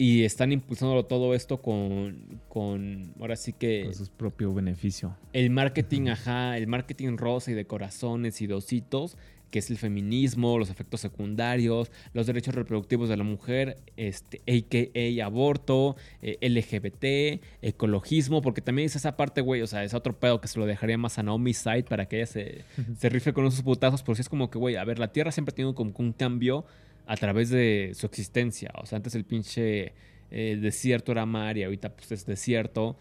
[0.00, 5.14] Y están impulsando todo esto con, con ahora sí que Con su propio beneficio.
[5.34, 9.18] el marketing, ajá, el marketing rosa y de corazones y dositos,
[9.50, 15.26] que es el feminismo, los efectos secundarios, los derechos reproductivos de la mujer, este, a.k.a.
[15.26, 20.40] aborto, eh, LGBT, ecologismo, porque también es esa parte, güey, o sea, es otro pedo
[20.40, 22.64] que se lo dejaría más a Naomi Side para que ella se,
[22.98, 25.52] se rife con esos putazos, porque es como que, güey, a ver, la Tierra siempre
[25.52, 26.64] ha tenido como un cambio
[27.06, 29.92] a través de su existencia, o sea, antes el pinche
[30.30, 32.96] eh, desierto era mar y ahorita pues es desierto.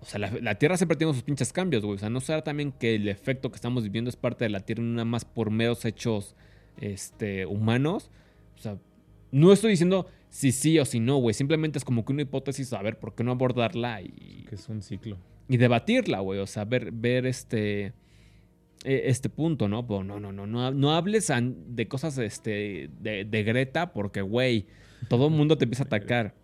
[0.00, 1.96] O sea, la, la Tierra siempre tiene sus pinches cambios, güey.
[1.96, 4.60] O sea, no será también que el efecto que estamos viviendo es parte de la
[4.60, 6.34] Tierra, nada más por meros hechos
[6.78, 8.10] este, humanos.
[8.56, 8.78] O sea,
[9.30, 11.34] no estoy diciendo si sí o si no, güey.
[11.34, 14.68] Simplemente es como que una hipótesis, a ver, ¿por qué no abordarla y, Que es
[14.68, 15.16] un ciclo.
[15.48, 16.40] y debatirla, güey?
[16.40, 17.92] O sea, ver, ver este,
[18.84, 19.82] este punto, ¿no?
[19.82, 24.66] No, no, no, no, no hables de cosas este, de, Greta porque, güey,
[25.08, 26.34] todo el mundo te empieza a atacar.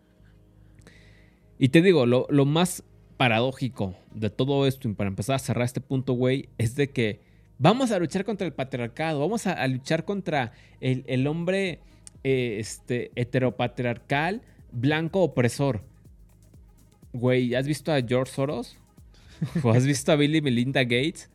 [1.59, 2.83] Y te digo, lo, lo más
[3.19, 7.21] paradójico de todo esto, y para empezar a cerrar este punto, güey, es de que
[7.59, 11.81] vamos a luchar contra el patriarcado, vamos a, luchar contra el, el hombre
[12.25, 14.41] eh, este, heteropatriarcal,
[14.73, 15.83] blanco, opresor.
[17.13, 18.79] Güey, ¿has visto a George Soros?
[19.63, 21.29] ¿O has visto a Billy Melinda Gates?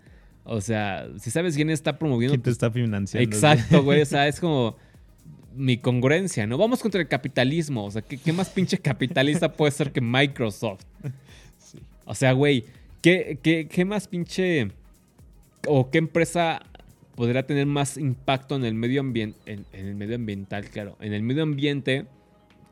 [0.45, 3.27] O sea, si sabes quién está promoviendo ¿Quién te está financiando?
[3.29, 4.01] Exacto, güey.
[4.01, 4.77] O sea, es como
[5.55, 6.57] mi congruencia, ¿no?
[6.57, 7.85] Vamos contra el capitalismo.
[7.85, 10.83] O sea, ¿qué, qué más pinche capitalista puede ser que Microsoft?
[11.57, 11.79] Sí.
[12.05, 12.65] O sea, güey,
[13.01, 14.71] ¿qué, qué, qué más pinche
[15.67, 16.61] o qué empresa
[17.15, 21.13] podría tener más impacto en el medio ambiente, en, en el medio ambiental, claro, en
[21.13, 22.05] el medio ambiente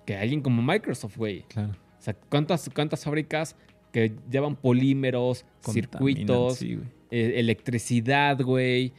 [0.05, 1.43] que alguien como Microsoft, güey?
[1.47, 1.71] Claro.
[1.71, 3.55] O sea, ¿cuántas, cuántas fábricas
[3.93, 6.87] que llevan polímeros, circuitos, sí, güey.
[7.11, 8.91] eh, electricidad, güey.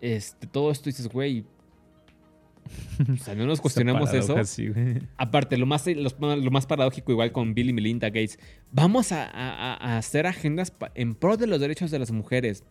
[0.00, 1.44] Este, todo esto dices, güey.
[3.12, 4.42] O sea, no nos cuestionamos eso.
[4.44, 4.68] sí.
[5.16, 8.38] Aparte, lo más, lo más paradójico, igual con Bill y Melinda Gates,
[8.70, 12.62] vamos a, a- a hacer agendas en pro de los derechos de las mujeres.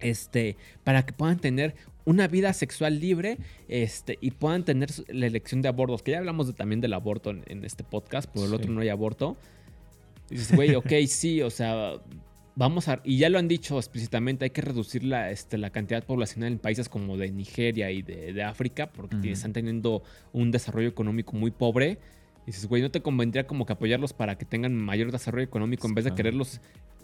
[0.00, 3.38] Este, para que puedan tener una vida sexual libre
[3.68, 6.02] este, y puedan tener la elección de abortos.
[6.02, 8.54] Que ya hablamos de- también del aborto en, en este podcast, por el Sí.
[8.56, 9.36] otro no hay aborto.
[10.30, 11.94] Y dices, güey, ok, sí, o sea,
[12.56, 13.00] vamos a.
[13.04, 16.58] Y ya lo han dicho explícitamente, hay que reducir la, este, la cantidad poblacional en
[16.58, 19.26] países como de Nigeria y de, de África, porque Ujú.
[19.28, 20.02] están teniendo
[20.32, 21.98] un desarrollo económico muy pobre.
[22.42, 25.86] Y dices, güey, ¿no te convendría como que apoyarlos para que tengan mayor desarrollo económico
[25.86, 26.16] en vez de Claro.
[26.16, 26.60] quererlos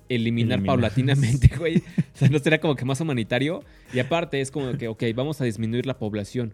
[0.08, 0.66] eliminar, Eliminar.
[0.66, 1.78] paulatinamente, güey?
[1.78, 1.82] O
[2.18, 3.62] sea, ¿no sería como que más humanitario?
[3.94, 6.52] Y aparte es como que, ok, vamos a disminuir la población.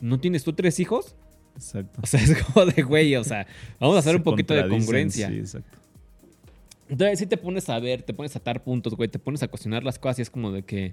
[0.00, 1.16] ¿No tienes tú tres hijos?
[1.58, 2.00] Exacto.
[2.02, 3.46] O sea, es como de, güey, o sea,
[3.80, 5.28] vamos a hacer un poquito de congruencia.
[5.28, 5.78] Sí, exacto.
[6.88, 9.48] Entonces, si te pones a ver, te pones a atar puntos, güey, te pones a
[9.48, 10.92] cuestionar las cosas y es como de que,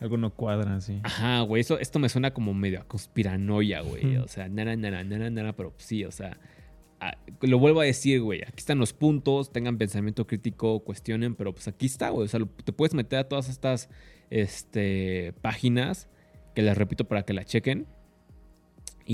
[0.00, 0.98] Algo no cuadra, sí.
[1.04, 4.16] ajá, güey, eso, esto me suena como medio a conspiranoia, güey.
[4.16, 6.36] O sea, nada, nada, nada, nada, pero sí, o sea,
[7.40, 11.66] lo vuelvo a decir, güey, aquí están los puntos, tengan pensamiento crítico, cuestionen, pero pues
[11.66, 13.88] aquí está, güey, o sea, lo- te puedes meter a todas estas
[14.28, 16.08] este, páginas,
[16.54, 17.86] que les repito para que la chequen,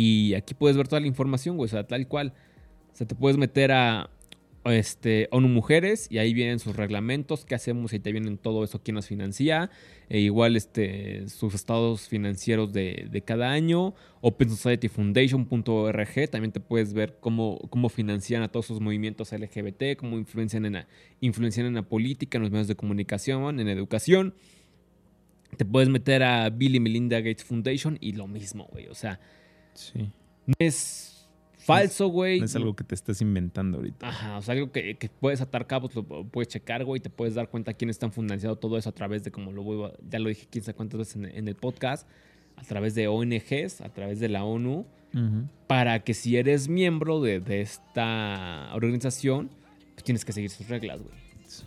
[0.01, 2.33] y aquí puedes ver toda la información, güey, o sea, tal cual.
[2.93, 4.09] O sea, te puedes meter a
[4.65, 8.81] este, ONU Mujeres y ahí vienen sus reglamentos, qué hacemos y te vienen todo eso,
[8.81, 9.73] quién nos financia,
[10.09, 17.17] e igual este, sus estados financieros de, de cada año, OpenSocietyFoundation.org, también te puedes ver
[17.19, 20.87] cómo, cómo financian a todos sus movimientos LGBT, cómo influencian en, la,
[21.21, 24.33] influencian en la política, en los medios de comunicación, en la educación.
[25.57, 28.87] Te puedes meter a Bill y Melinda Gates Foundation y lo mismo, güey.
[28.87, 29.19] O sea,
[29.79, 30.11] Sí.
[30.47, 31.27] no es
[31.59, 32.39] falso, güey.
[32.39, 34.09] No es algo que te estés inventando ahorita.
[34.09, 37.35] Ajá, o sea, algo que, que puedes atar cabos, lo puedes checar, güey, te puedes
[37.35, 40.19] dar cuenta quiénes están financiando todo eso a través de, como lo voy a- ya
[40.19, 42.09] lo dije 15 cuántas veces en, en el podcast,
[42.57, 44.87] a través de ONGs, a través de la ONU,
[45.67, 49.51] para que si eres miembro de, de esta organización,
[49.95, 51.15] pues tienes que seguir sus reglas, güey.
[51.47, 51.65] Sí.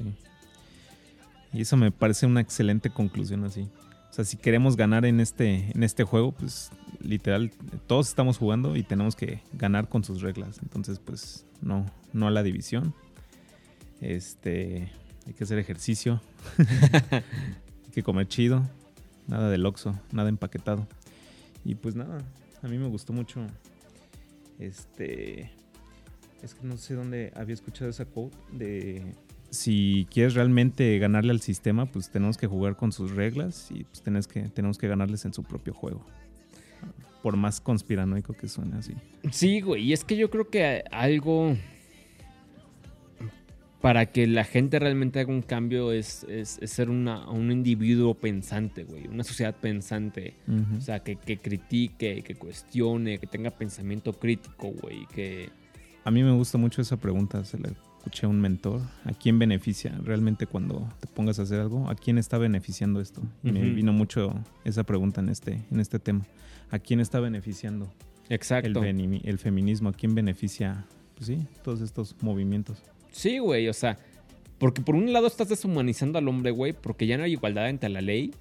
[1.53, 3.68] Y eso me parece una excelente conclusión así.
[4.12, 7.49] O sea, si queremos ganar en este, en este juego, pues literal,
[7.88, 10.59] todos estamos jugando y tenemos que ganar con sus reglas.
[10.62, 12.93] Entonces, pues no, no a la división.
[14.01, 14.91] Este,
[15.26, 16.22] hay que hacer ejercicio.
[17.12, 18.68] hay que comer chido.
[19.28, 20.89] Nada de loxo, nada empaquetado.
[21.64, 22.18] Y pues nada,
[22.62, 23.47] a mí me gustó mucho.
[24.59, 25.51] Este,
[26.43, 29.16] es que no sé dónde había escuchado esa quote de
[29.52, 34.02] si quieres realmente ganarle al sistema, pues tenemos que jugar con sus reglas y pues
[34.02, 36.04] tenemos que, tenemos que ganarles en su propio juego.
[37.22, 38.93] Por más conspiranoico que suene así.
[39.32, 41.56] Sí, güey, y es que yo creo que algo
[43.82, 48.14] para que la gente realmente haga un cambio es, es- es ser una, un individuo
[48.14, 50.36] pensante, güey, una sociedad pensante.
[50.78, 55.49] O sea, que, que critique, que cuestione, que tenga pensamiento crítico, güey, que,
[56.04, 57.70] A mí me gusta mucho esa pregunta, se la
[58.02, 58.82] escuché a un mentor.
[59.06, 61.88] ¿A quién beneficia realmente cuando te pongas a hacer algo?
[61.88, 63.22] ¿A quién está beneficiando esto?
[63.43, 64.34] Y me vino mucho
[64.66, 66.26] esa pregunta en este, en este tema.
[66.72, 67.93] ¿A quién está beneficiando
[68.28, 68.84] Exacto.
[68.84, 69.89] el feminismo?
[69.89, 70.86] ¿A quién beneficia,
[71.16, 72.82] pues sí, todos estos movimientos?
[73.12, 73.99] Sí, güey, o sea,
[74.58, 77.89] porque por un lado estás deshumanizando al hombre, güey, porque ya no hay igualdad entre
[77.89, 78.34] la ley.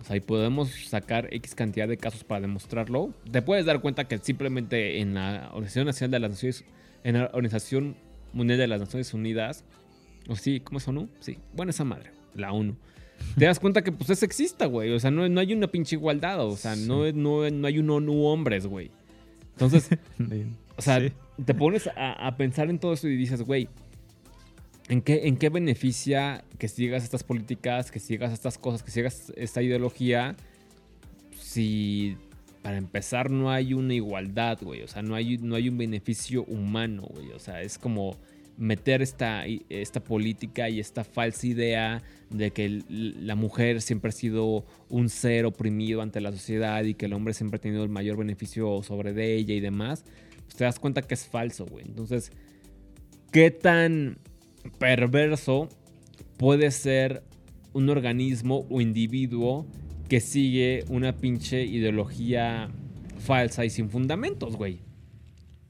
[0.00, 3.12] O sea, y podemos sacar X cantidad de casos para demostrarlo.
[3.30, 6.64] Te puedes dar cuenta que simplemente en la Organización Nacional de las Naciones,
[7.02, 7.96] en la Organización
[8.32, 9.64] Mundial de las Naciones Unidas,
[10.28, 11.08] o sí, ¿cómo es ONU?
[11.20, 12.76] Sí, bueno, esa madre, la ONU.
[13.38, 14.92] Te das cuenta que pues es sexista, güey.
[14.92, 16.42] O sea, no, no hay una pinche igualdad.
[16.46, 18.90] O sea, no, no, no hay un ONU hombres, güey.
[19.52, 19.88] Entonces,
[20.76, 21.12] o sea, Sí.
[21.44, 23.68] te pones a, a pensar en todo eso y dices, güey,
[24.88, 29.32] ¿en qué, ¿en qué beneficia que sigas estas políticas, que sigas estas cosas, que sigas
[29.36, 30.34] esta ideología
[31.38, 32.16] si
[32.62, 34.82] para empezar no hay una igualdad, güey?
[34.82, 37.32] O sea, no hay, no hay un beneficio humano, güey.
[37.32, 38.18] O sea, es como
[38.60, 44.66] meter esta, esta política y esta falsa idea de que la mujer siempre ha sido
[44.90, 48.18] un ser oprimido ante la sociedad y que el hombre siempre ha tenido el mayor
[48.18, 50.04] beneficio sobre de ella y demás,
[50.44, 51.86] pues te das cuenta que es falso, güey.
[51.86, 52.32] Entonces,
[53.32, 54.18] ¿qué tan
[54.78, 55.70] perverso
[56.36, 57.22] puede ser
[57.72, 59.66] un organismo o individuo
[60.10, 62.68] que sigue una pinche ideología
[63.18, 64.80] falsa y sin fundamentos, güey?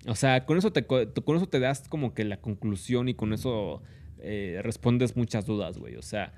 [0.06, 3.14] O sea, con eso te, co- con eso te das como que la conclusión y
[3.14, 3.82] con eso
[4.18, 5.96] eh, respondes muchas dudas, güey.
[5.96, 6.32] O sea,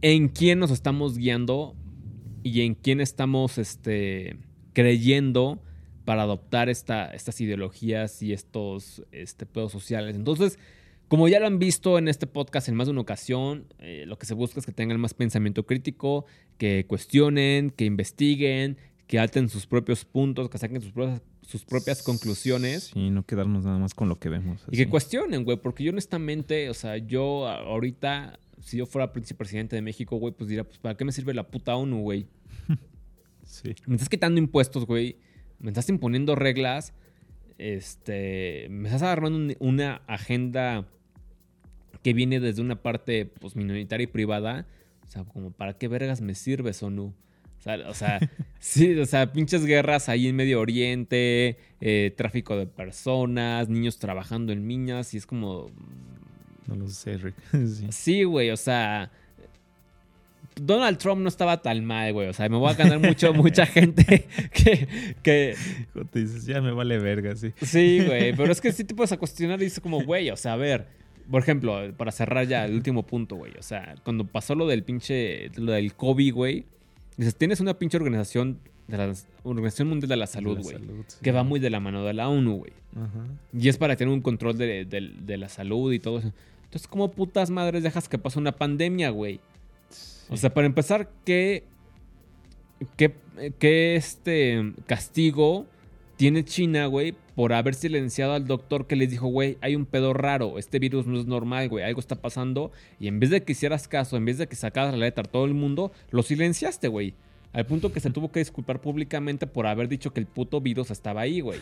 [0.00, 1.74] en quién nos estamos guiando
[2.42, 4.36] y en quién estamos este,
[4.72, 5.62] creyendo
[6.04, 10.16] para adoptar esta, estas ideologías y estos este, pedos sociales.
[10.16, 10.58] Entonces,
[11.12, 14.16] como ya lo han visto en este podcast en más de una ocasión, eh, lo
[14.16, 16.24] que se busca es que tengan más pensamiento crítico,
[16.56, 22.02] que cuestionen, que investiguen, que alten sus propios puntos, que saquen sus propias, sus propias
[22.02, 22.84] conclusiones.
[22.94, 24.64] Sí, no quedarnos nada más con lo que vemos.
[24.70, 29.36] Y que cuestionen, güey, porque yo honestamente, o sea, yo ahorita, si yo fuera príncipe
[29.36, 32.26] presidente de México, güey, pues diría, pues, ¿para qué me sirve la puta ONU, güey?
[33.44, 33.74] Sí.
[33.84, 35.18] Me estás quitando impuestos, güey.
[35.58, 36.94] Me estás imponiendo reglas.
[37.58, 40.86] Este, me estás agarrando un- una agenda
[42.02, 44.66] que viene desde una parte, pues, minoritaria y privada.
[45.06, 47.14] O sea, como, ¿para qué vergas me sirves, ONU?
[47.58, 48.18] O sea, o sea,
[48.58, 54.52] sí, o sea, pinches guerras ahí en Medio Oriente, eh, tráfico de personas, niños trabajando
[54.52, 55.70] en minas, y es como,
[56.66, 57.34] No lo sé, Rick.
[57.52, 57.86] Sí.
[57.90, 59.10] Sí, güey, o sea.
[60.60, 62.28] Donald Trump no estaba tan mal, güey.
[62.28, 65.54] O sea, me voy a ganar mucho, mucha gente que, que.
[66.10, 67.52] Te dices, ya me vale verga, sí.
[67.62, 68.34] Sí, güey.
[68.34, 70.56] Pero es que sí te puedes a cuestionar y dices como, güey, o sea, a
[70.56, 70.88] ver.
[71.30, 73.52] Por ejemplo, para cerrar ya el último punto, güey.
[73.58, 75.50] O sea, cuando pasó lo del pinche.
[75.56, 76.64] Lo del COVID, güey.
[77.16, 78.58] Dices, tienes una pinche organización
[78.88, 79.12] de la
[79.44, 80.76] Organización Mundial de la Salud, güey.
[81.06, 81.18] sí.
[81.22, 82.72] Que va muy de la mano de la ONU, güey.
[83.58, 86.32] Y es para tener un control de, de- de la salud y todo eso.
[86.64, 89.40] Entonces, ¿cómo putas madres dejas que pase una pandemia, güey?
[90.30, 91.64] O sea, para empezar, ¿qué,
[92.96, 93.14] qué,
[93.58, 95.66] qué este castigo
[96.22, 100.14] tiene China, güey, por haber silenciado al doctor que les dijo, güey, hay un pedo
[100.14, 102.70] raro, este virus no es normal, güey, algo está pasando.
[103.00, 105.28] Y en vez de que hicieras caso, en vez de que sacaras la letra a
[105.28, 107.14] todo el mundo, lo silenciaste, güey.
[107.52, 110.92] Al punto que se tuvo que disculpar públicamente por haber dicho que el puto virus
[110.92, 111.58] estaba ahí, güey.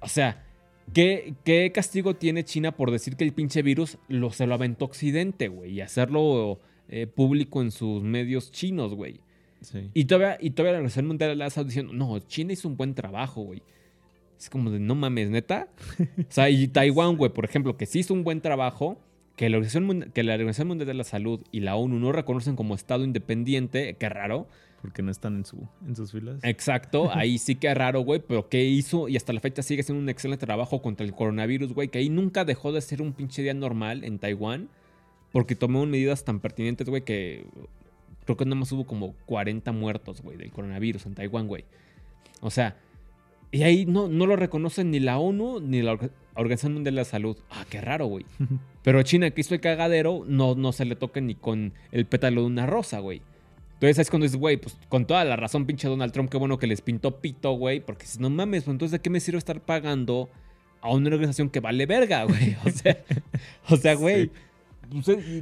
[0.00, 0.44] O sea,
[0.92, 4.84] ¿qué, qué castigo tiene China por decir que el pinche virus lo, se lo aventó
[4.84, 5.72] Occidente, güey?
[5.72, 6.60] Y hacerlo
[6.90, 9.20] eh, público en sus medios chinos, güey.
[9.60, 9.90] Sí.
[9.94, 12.76] Y todavía, y todavía la Organización Mundial de la Salud diciendo, no, China hizo un
[12.76, 13.62] buen trabajo, güey.
[14.38, 15.68] Es como de, no mames, neta.
[16.18, 18.98] O sea, y Taiwán, güey, por ejemplo, que sí hizo un buen trabajo,
[19.36, 22.56] que la, Organización, que la Organización Mundial de la Salud y la ONU no reconocen
[22.56, 24.46] como Estado independiente, qué raro.
[24.80, 26.40] Porque no están en, su, en sus filas.
[26.42, 30.02] Exacto, ahí sí que raro, güey, pero que hizo y hasta la fecha sigue haciendo
[30.02, 33.42] un excelente trabajo contra el coronavirus, güey, que ahí nunca dejó de ser un pinche
[33.42, 34.70] día normal en Taiwán,
[35.32, 37.44] porque tomó medidas tan pertinentes, güey, que
[38.36, 41.64] creo que nada más hubo como 40 muertos, güey, del coronavirus en Taiwán, güey.
[42.40, 42.76] O sea,
[43.52, 47.00] y ahí no, no lo reconocen ni la ONU ni la Orga- Organización Mundial de
[47.00, 47.36] la Salud.
[47.50, 48.24] Ah, qué raro, güey.
[48.82, 52.42] Pero China, que hizo el cagadero, no, no se le toca ni con el pétalo
[52.42, 53.20] de una rosa, güey.
[53.74, 56.58] Entonces es cuando dices, güey, pues con toda la razón, pinche Donald Trump, qué bueno
[56.58, 57.80] que les pintó pito, güey.
[57.80, 60.28] Porque si no mames, pues entonces ¿de qué me sirve estar pagando
[60.82, 62.56] a una organización que vale verga, güey?
[62.64, 62.96] O sea,
[63.68, 64.30] o sea, güey.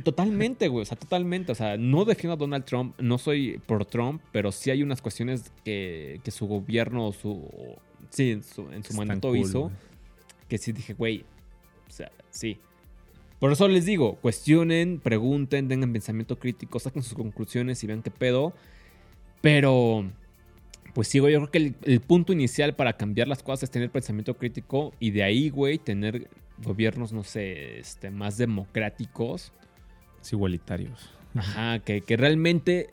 [0.04, 0.82] Totalmente, güey.
[0.82, 1.52] O sea, totalmente.
[1.52, 2.94] O sea, no defiendo a Donald Trump.
[3.00, 7.48] No soy por Trump, pero sí hay unas cuestiones que, que su gobierno, su.
[8.10, 9.70] Sí, en su, en su mandato cool, hizo
[10.48, 11.24] que sí dije, güey,
[11.88, 12.58] o sea, sí.
[13.38, 18.10] Por eso les digo, cuestionen, pregunten, tengan pensamiento crítico, saquen sus conclusiones y vean qué
[18.10, 18.54] pedo.
[19.40, 20.10] Pero,
[20.94, 23.70] Pues sí, güey, yo creo que el, el punto inicial para cambiar las cosas es
[23.70, 26.28] tener pensamiento crítico y de ahí, güey, tener
[26.64, 29.52] gobiernos, no sé, este, más democráticos.
[30.20, 31.10] Es igualitarios.
[31.34, 32.90] Ajá, que, que realmente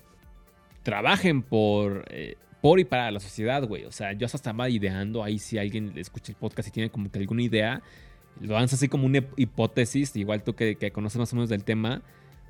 [0.84, 3.86] trabajen por, eh, por y para la sociedad, güey.
[3.86, 7.10] O sea, yo hasta estaba ideando ahí si alguien escucha el podcast y tiene como
[7.10, 7.82] que alguna idea,
[8.42, 11.50] lo lanza así como una hip- hipótesis, igual tú que, que conoces más o menos
[11.50, 12.02] del tema.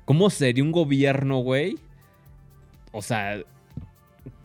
[0.04, 1.76] ¿Cómo sería un gobierno, güey?
[2.92, 3.42] O sea,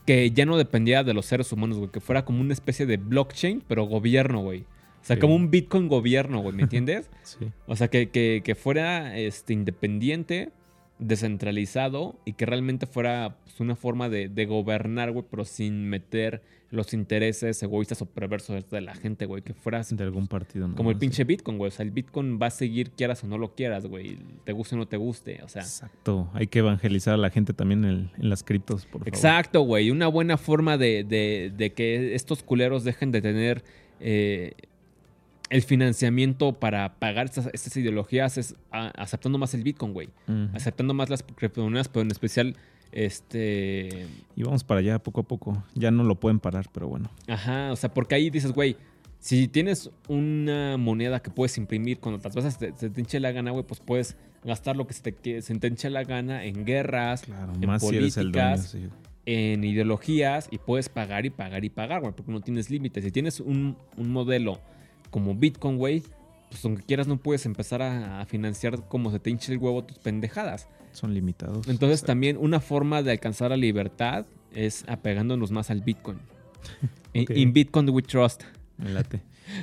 [0.06, 1.90] que ya no dependiera de los seres humanos, güey.
[1.92, 4.66] Que fuera como una especie de blockchain, pero gobierno, güey.
[5.02, 5.20] O sea, Sí.
[5.20, 7.10] como un Bitcoin gobierno, güey, ¿me entiendes?
[7.24, 7.48] Sí.
[7.68, 10.52] O sea, que, que- que fuera este, independiente,
[11.00, 16.42] descentralizado y que realmente fuera pues, una forma de, de gobernar, güey, pero sin meter
[16.70, 19.42] los intereses egoístas o perversos de la gente, güey.
[19.42, 20.70] Que fuera así De algún partido.
[20.70, 20.76] ¿no?
[20.76, 21.68] como el pinche Bitcoin, güey.
[21.68, 24.18] O sea, el Bitcoin va a seguir quieras o no lo quieras, güey.
[24.46, 25.42] Te guste o no te guste.
[25.44, 26.30] O sea, Exacto.
[26.34, 29.08] Hay que evangelizar a la gente también en, en las criptos, por favor.
[29.10, 29.92] Exacto, güey.
[29.92, 33.64] Una buena forma de, de- de que estos culeros dejen de tener
[34.00, 34.54] eh,
[35.52, 40.10] el financiamiento para pagar estas, estas ideologías es a- aceptando más el Bitcoin, güey.
[40.54, 42.56] Aceptando más las criptomonedas, pero en especial,
[42.92, 44.08] este...
[44.36, 45.64] Y vamos para allá poco a poco.
[45.76, 47.10] Ya no lo pueden parar, pero bueno.
[47.28, 48.78] Ajá, o sea, porque ahí dices, güey,
[49.20, 53.52] si tienes una moneda que puedes imprimir cuando las veces se, te hinche la gana,
[53.52, 57.22] güey, pues puedes gastar lo que se te, se te hinche la gana en guerras,
[57.24, 58.48] Claro, en más si eres el dueño.
[58.56, 58.88] políticas, sí.
[59.26, 63.04] en ideologías y puedes pagar y pagar y pagar, güey, porque no tienes límites.
[63.04, 64.60] Si tienes un, un modelo
[65.12, 66.04] como Bitcoin, güey,
[66.50, 69.84] pues aunque quieras no puedes empezar a, a financiar como se te hinche el huevo
[69.84, 70.68] tus pendejadas.
[70.92, 71.68] Son limitados.
[71.68, 76.18] Entonces también una forma de alcanzar la libertad es apegándonos más al Bitcoin.
[77.14, 77.30] In- Ok.
[77.32, 78.44] In Bitcoin we trust.
[78.78, 79.22] Me late.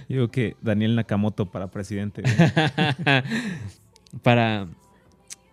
[0.09, 2.22] Yo digo que Daniel Nakamoto para presidente.
[4.22, 4.68] para,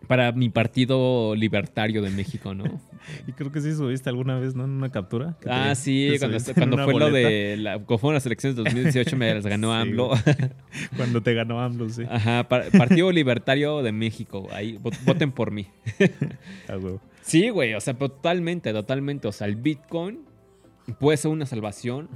[0.08, 2.64] para mi partido libertario de México, ¿no?
[3.28, 4.64] y creo que sí subiste alguna vez, ¿no?
[4.66, 5.38] En una captura.
[5.48, 7.28] Ah, te- sí, te cuando, fue lo boleta.
[7.30, 10.12] de la, cuando fueron las elecciones de 2018 me las ganó Sí, AMLO.
[10.98, 12.04] Cuando te ganó AMLO, sí.
[12.10, 14.48] Ajá, par- Partido Libertario de México.
[14.52, 15.68] Ahí, vo- voten por mí.
[16.68, 16.78] Ah.
[17.22, 19.28] Sí, güey, o sea, totalmente, totalmente.
[19.28, 20.20] O sea, el Bitcoin
[21.00, 22.08] puede ser una salvación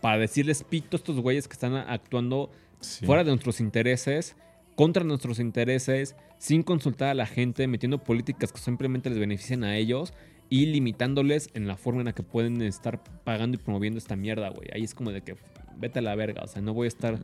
[0.00, 2.50] para decirles pito a estos güeyes que están actuando
[2.80, 3.06] Sí.
[3.06, 4.34] fuera de nuestros intereses,
[4.74, 9.76] contra nuestros intereses, sin consultar a la gente, metiendo políticas que simplemente les benefician a
[9.76, 10.12] ellos
[10.50, 14.48] y limitándoles en la forma en la que pueden estar pagando y promoviendo esta mierda,
[14.48, 14.68] güey.
[14.74, 15.36] Ahí es como de que
[15.76, 17.16] vete a la verga, o sea, no voy a estar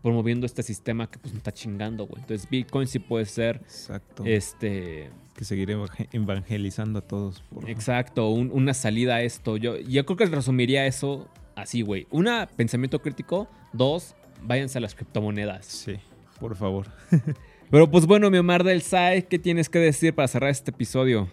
[0.00, 2.22] promoviendo este sistema que pues me está chingando, güey.
[2.22, 4.24] Entonces Bitcoin sí puede ser Exacto.
[4.24, 7.42] este Que seguir evangel- evangelizando a todos.
[7.52, 7.68] por.
[7.68, 9.58] Exacto, un- una salida a esto.
[9.58, 12.06] Yo, yo creo que resumiría eso así, güey.
[12.10, 13.48] Una, pensamiento crítico.
[13.74, 15.66] Dos, váyanse a las criptomonedas.
[15.66, 15.96] Sí,
[16.40, 16.86] por favor.
[17.72, 21.28] Pero pues bueno, mi Omar del SAE, ¿qué tienes que decir para cerrar este episodio?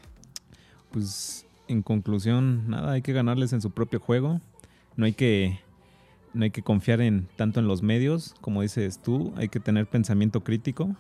[0.90, 4.40] Pues en conclusión, nada, hay que ganarles en su propio juego.
[4.96, 5.60] No hay que,
[6.34, 9.86] no hay que confiar en tanto en los medios, como dices tú, hay que tener
[9.88, 10.96] pensamiento crítico,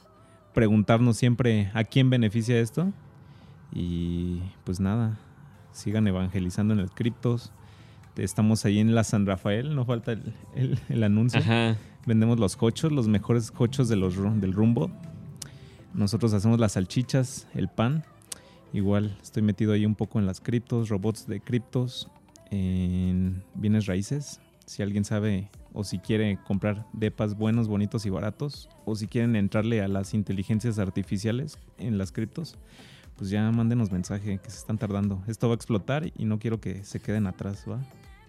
[0.53, 2.91] preguntarnos siempre a quién beneficia esto.
[3.73, 5.17] Y pues nada,
[5.71, 7.53] sigan evangelizando en el criptos.
[8.17, 11.39] Estamos ahí en la San Rafael, no falta el, el- el anuncio.
[11.39, 11.77] Ajá.
[12.05, 14.91] Vendemos los cochos, los mejores cochos de los, del rumbo.
[15.93, 18.03] Nosotros hacemos las salchichas, el pan.
[18.73, 22.09] Igual estoy metido ahí un poco en las criptos, robots de criptos,
[22.51, 24.39] en bienes raíces.
[24.65, 29.35] Si alguien sabe o si quiere comprar depas buenos, bonitos y baratos, o si quieren
[29.35, 32.55] entrarle a las inteligencias artificiales en las criptos,
[33.15, 35.21] pues ya mándenos mensaje que se están tardando.
[35.27, 37.79] Esto va a explotar y no quiero que se queden atrás, ¿va?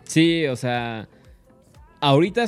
[0.05, 1.09] Sí, o sea,
[2.01, 2.45] ahorita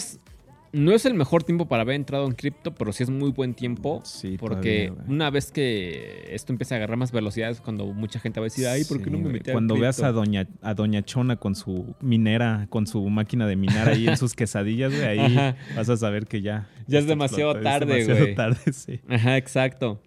[0.73, 3.55] no es el mejor tiempo para haber entrado en cripto, pero sí es muy buen
[3.55, 4.01] tiempo.
[4.05, 5.15] Sí, Porque todavía, güey.
[5.17, 8.49] una vez que esto empiece a agarrar más velocidad es cuando mucha gente va a
[8.49, 9.33] decir, ay, ¿por qué Sí, no me güey.
[9.35, 13.09] metí a Cuando veas cripto?" a doña, a doña Chona con su minera, con su
[13.11, 15.57] máquina de minar ahí en sus quesadillas, güey, ahí Ajá.
[15.77, 16.69] vas a saber que ya.
[16.87, 18.35] Ya es demasiado tarde, Es demasiado güey.
[18.35, 19.01] tarde, sí.
[19.09, 20.01] Ajá, exacto.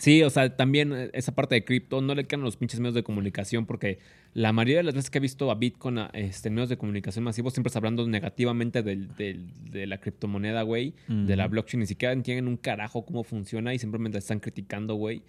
[0.00, 2.94] Sí, o sea, también eh, esa parte de cripto no le quedan los pinches medios
[2.94, 3.98] de comunicación porque
[4.34, 7.22] la mayoría de las veces que he visto a Bitcoin a, este, medios de comunicación
[7.24, 11.80] masivos siempre está hablando negativamente del- del- de la criptomoneda, güey, de la blockchain.
[11.80, 15.22] Ni siquiera entienden un carajo cómo funciona y simplemente están criticando, güey.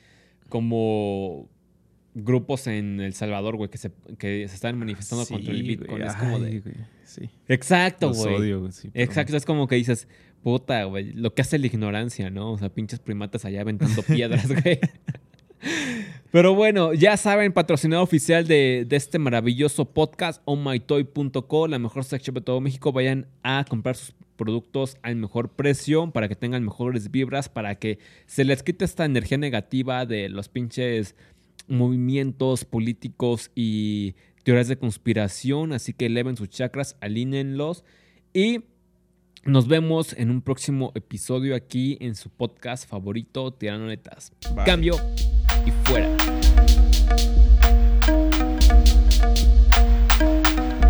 [0.49, 1.47] Como
[2.13, 5.97] grupos en El Salvador, güey, que se, que se están manifestando Sí, contra el Bitcoin.
[5.99, 6.59] güey, Es como de...
[6.59, 7.29] güey, sí.
[7.47, 8.35] Exacto, Los güey.
[8.35, 10.07] odio, sí, Exacto, es como que dices,
[10.43, 12.51] puta, güey, lo que hace la ignorancia, ¿no?
[12.53, 14.79] O sea, pinches primatas allá aventando piedras, güey.
[16.31, 22.23] Pero bueno, ya saben, patrocinador oficial de, de este maravilloso podcast, onmytoy.co, la mejor sex
[22.23, 22.91] shop de todo México.
[22.91, 27.99] Vayan a comprar sus productos al mejor precio para que tengan mejores vibras, para que
[28.25, 31.15] se les quite esta energía negativa de los pinches
[31.67, 37.83] movimientos políticos y teorías de conspiración, así que eleven sus chakras, alínenlos
[38.33, 38.63] y
[39.43, 44.33] nos vemos en un próximo episodio aquí en su podcast favorito, Tirando Netas.
[44.53, 44.65] Bye.
[44.65, 44.95] Cambio
[45.65, 46.09] y fuera.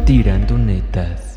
[0.05, 1.30] Tirando netas.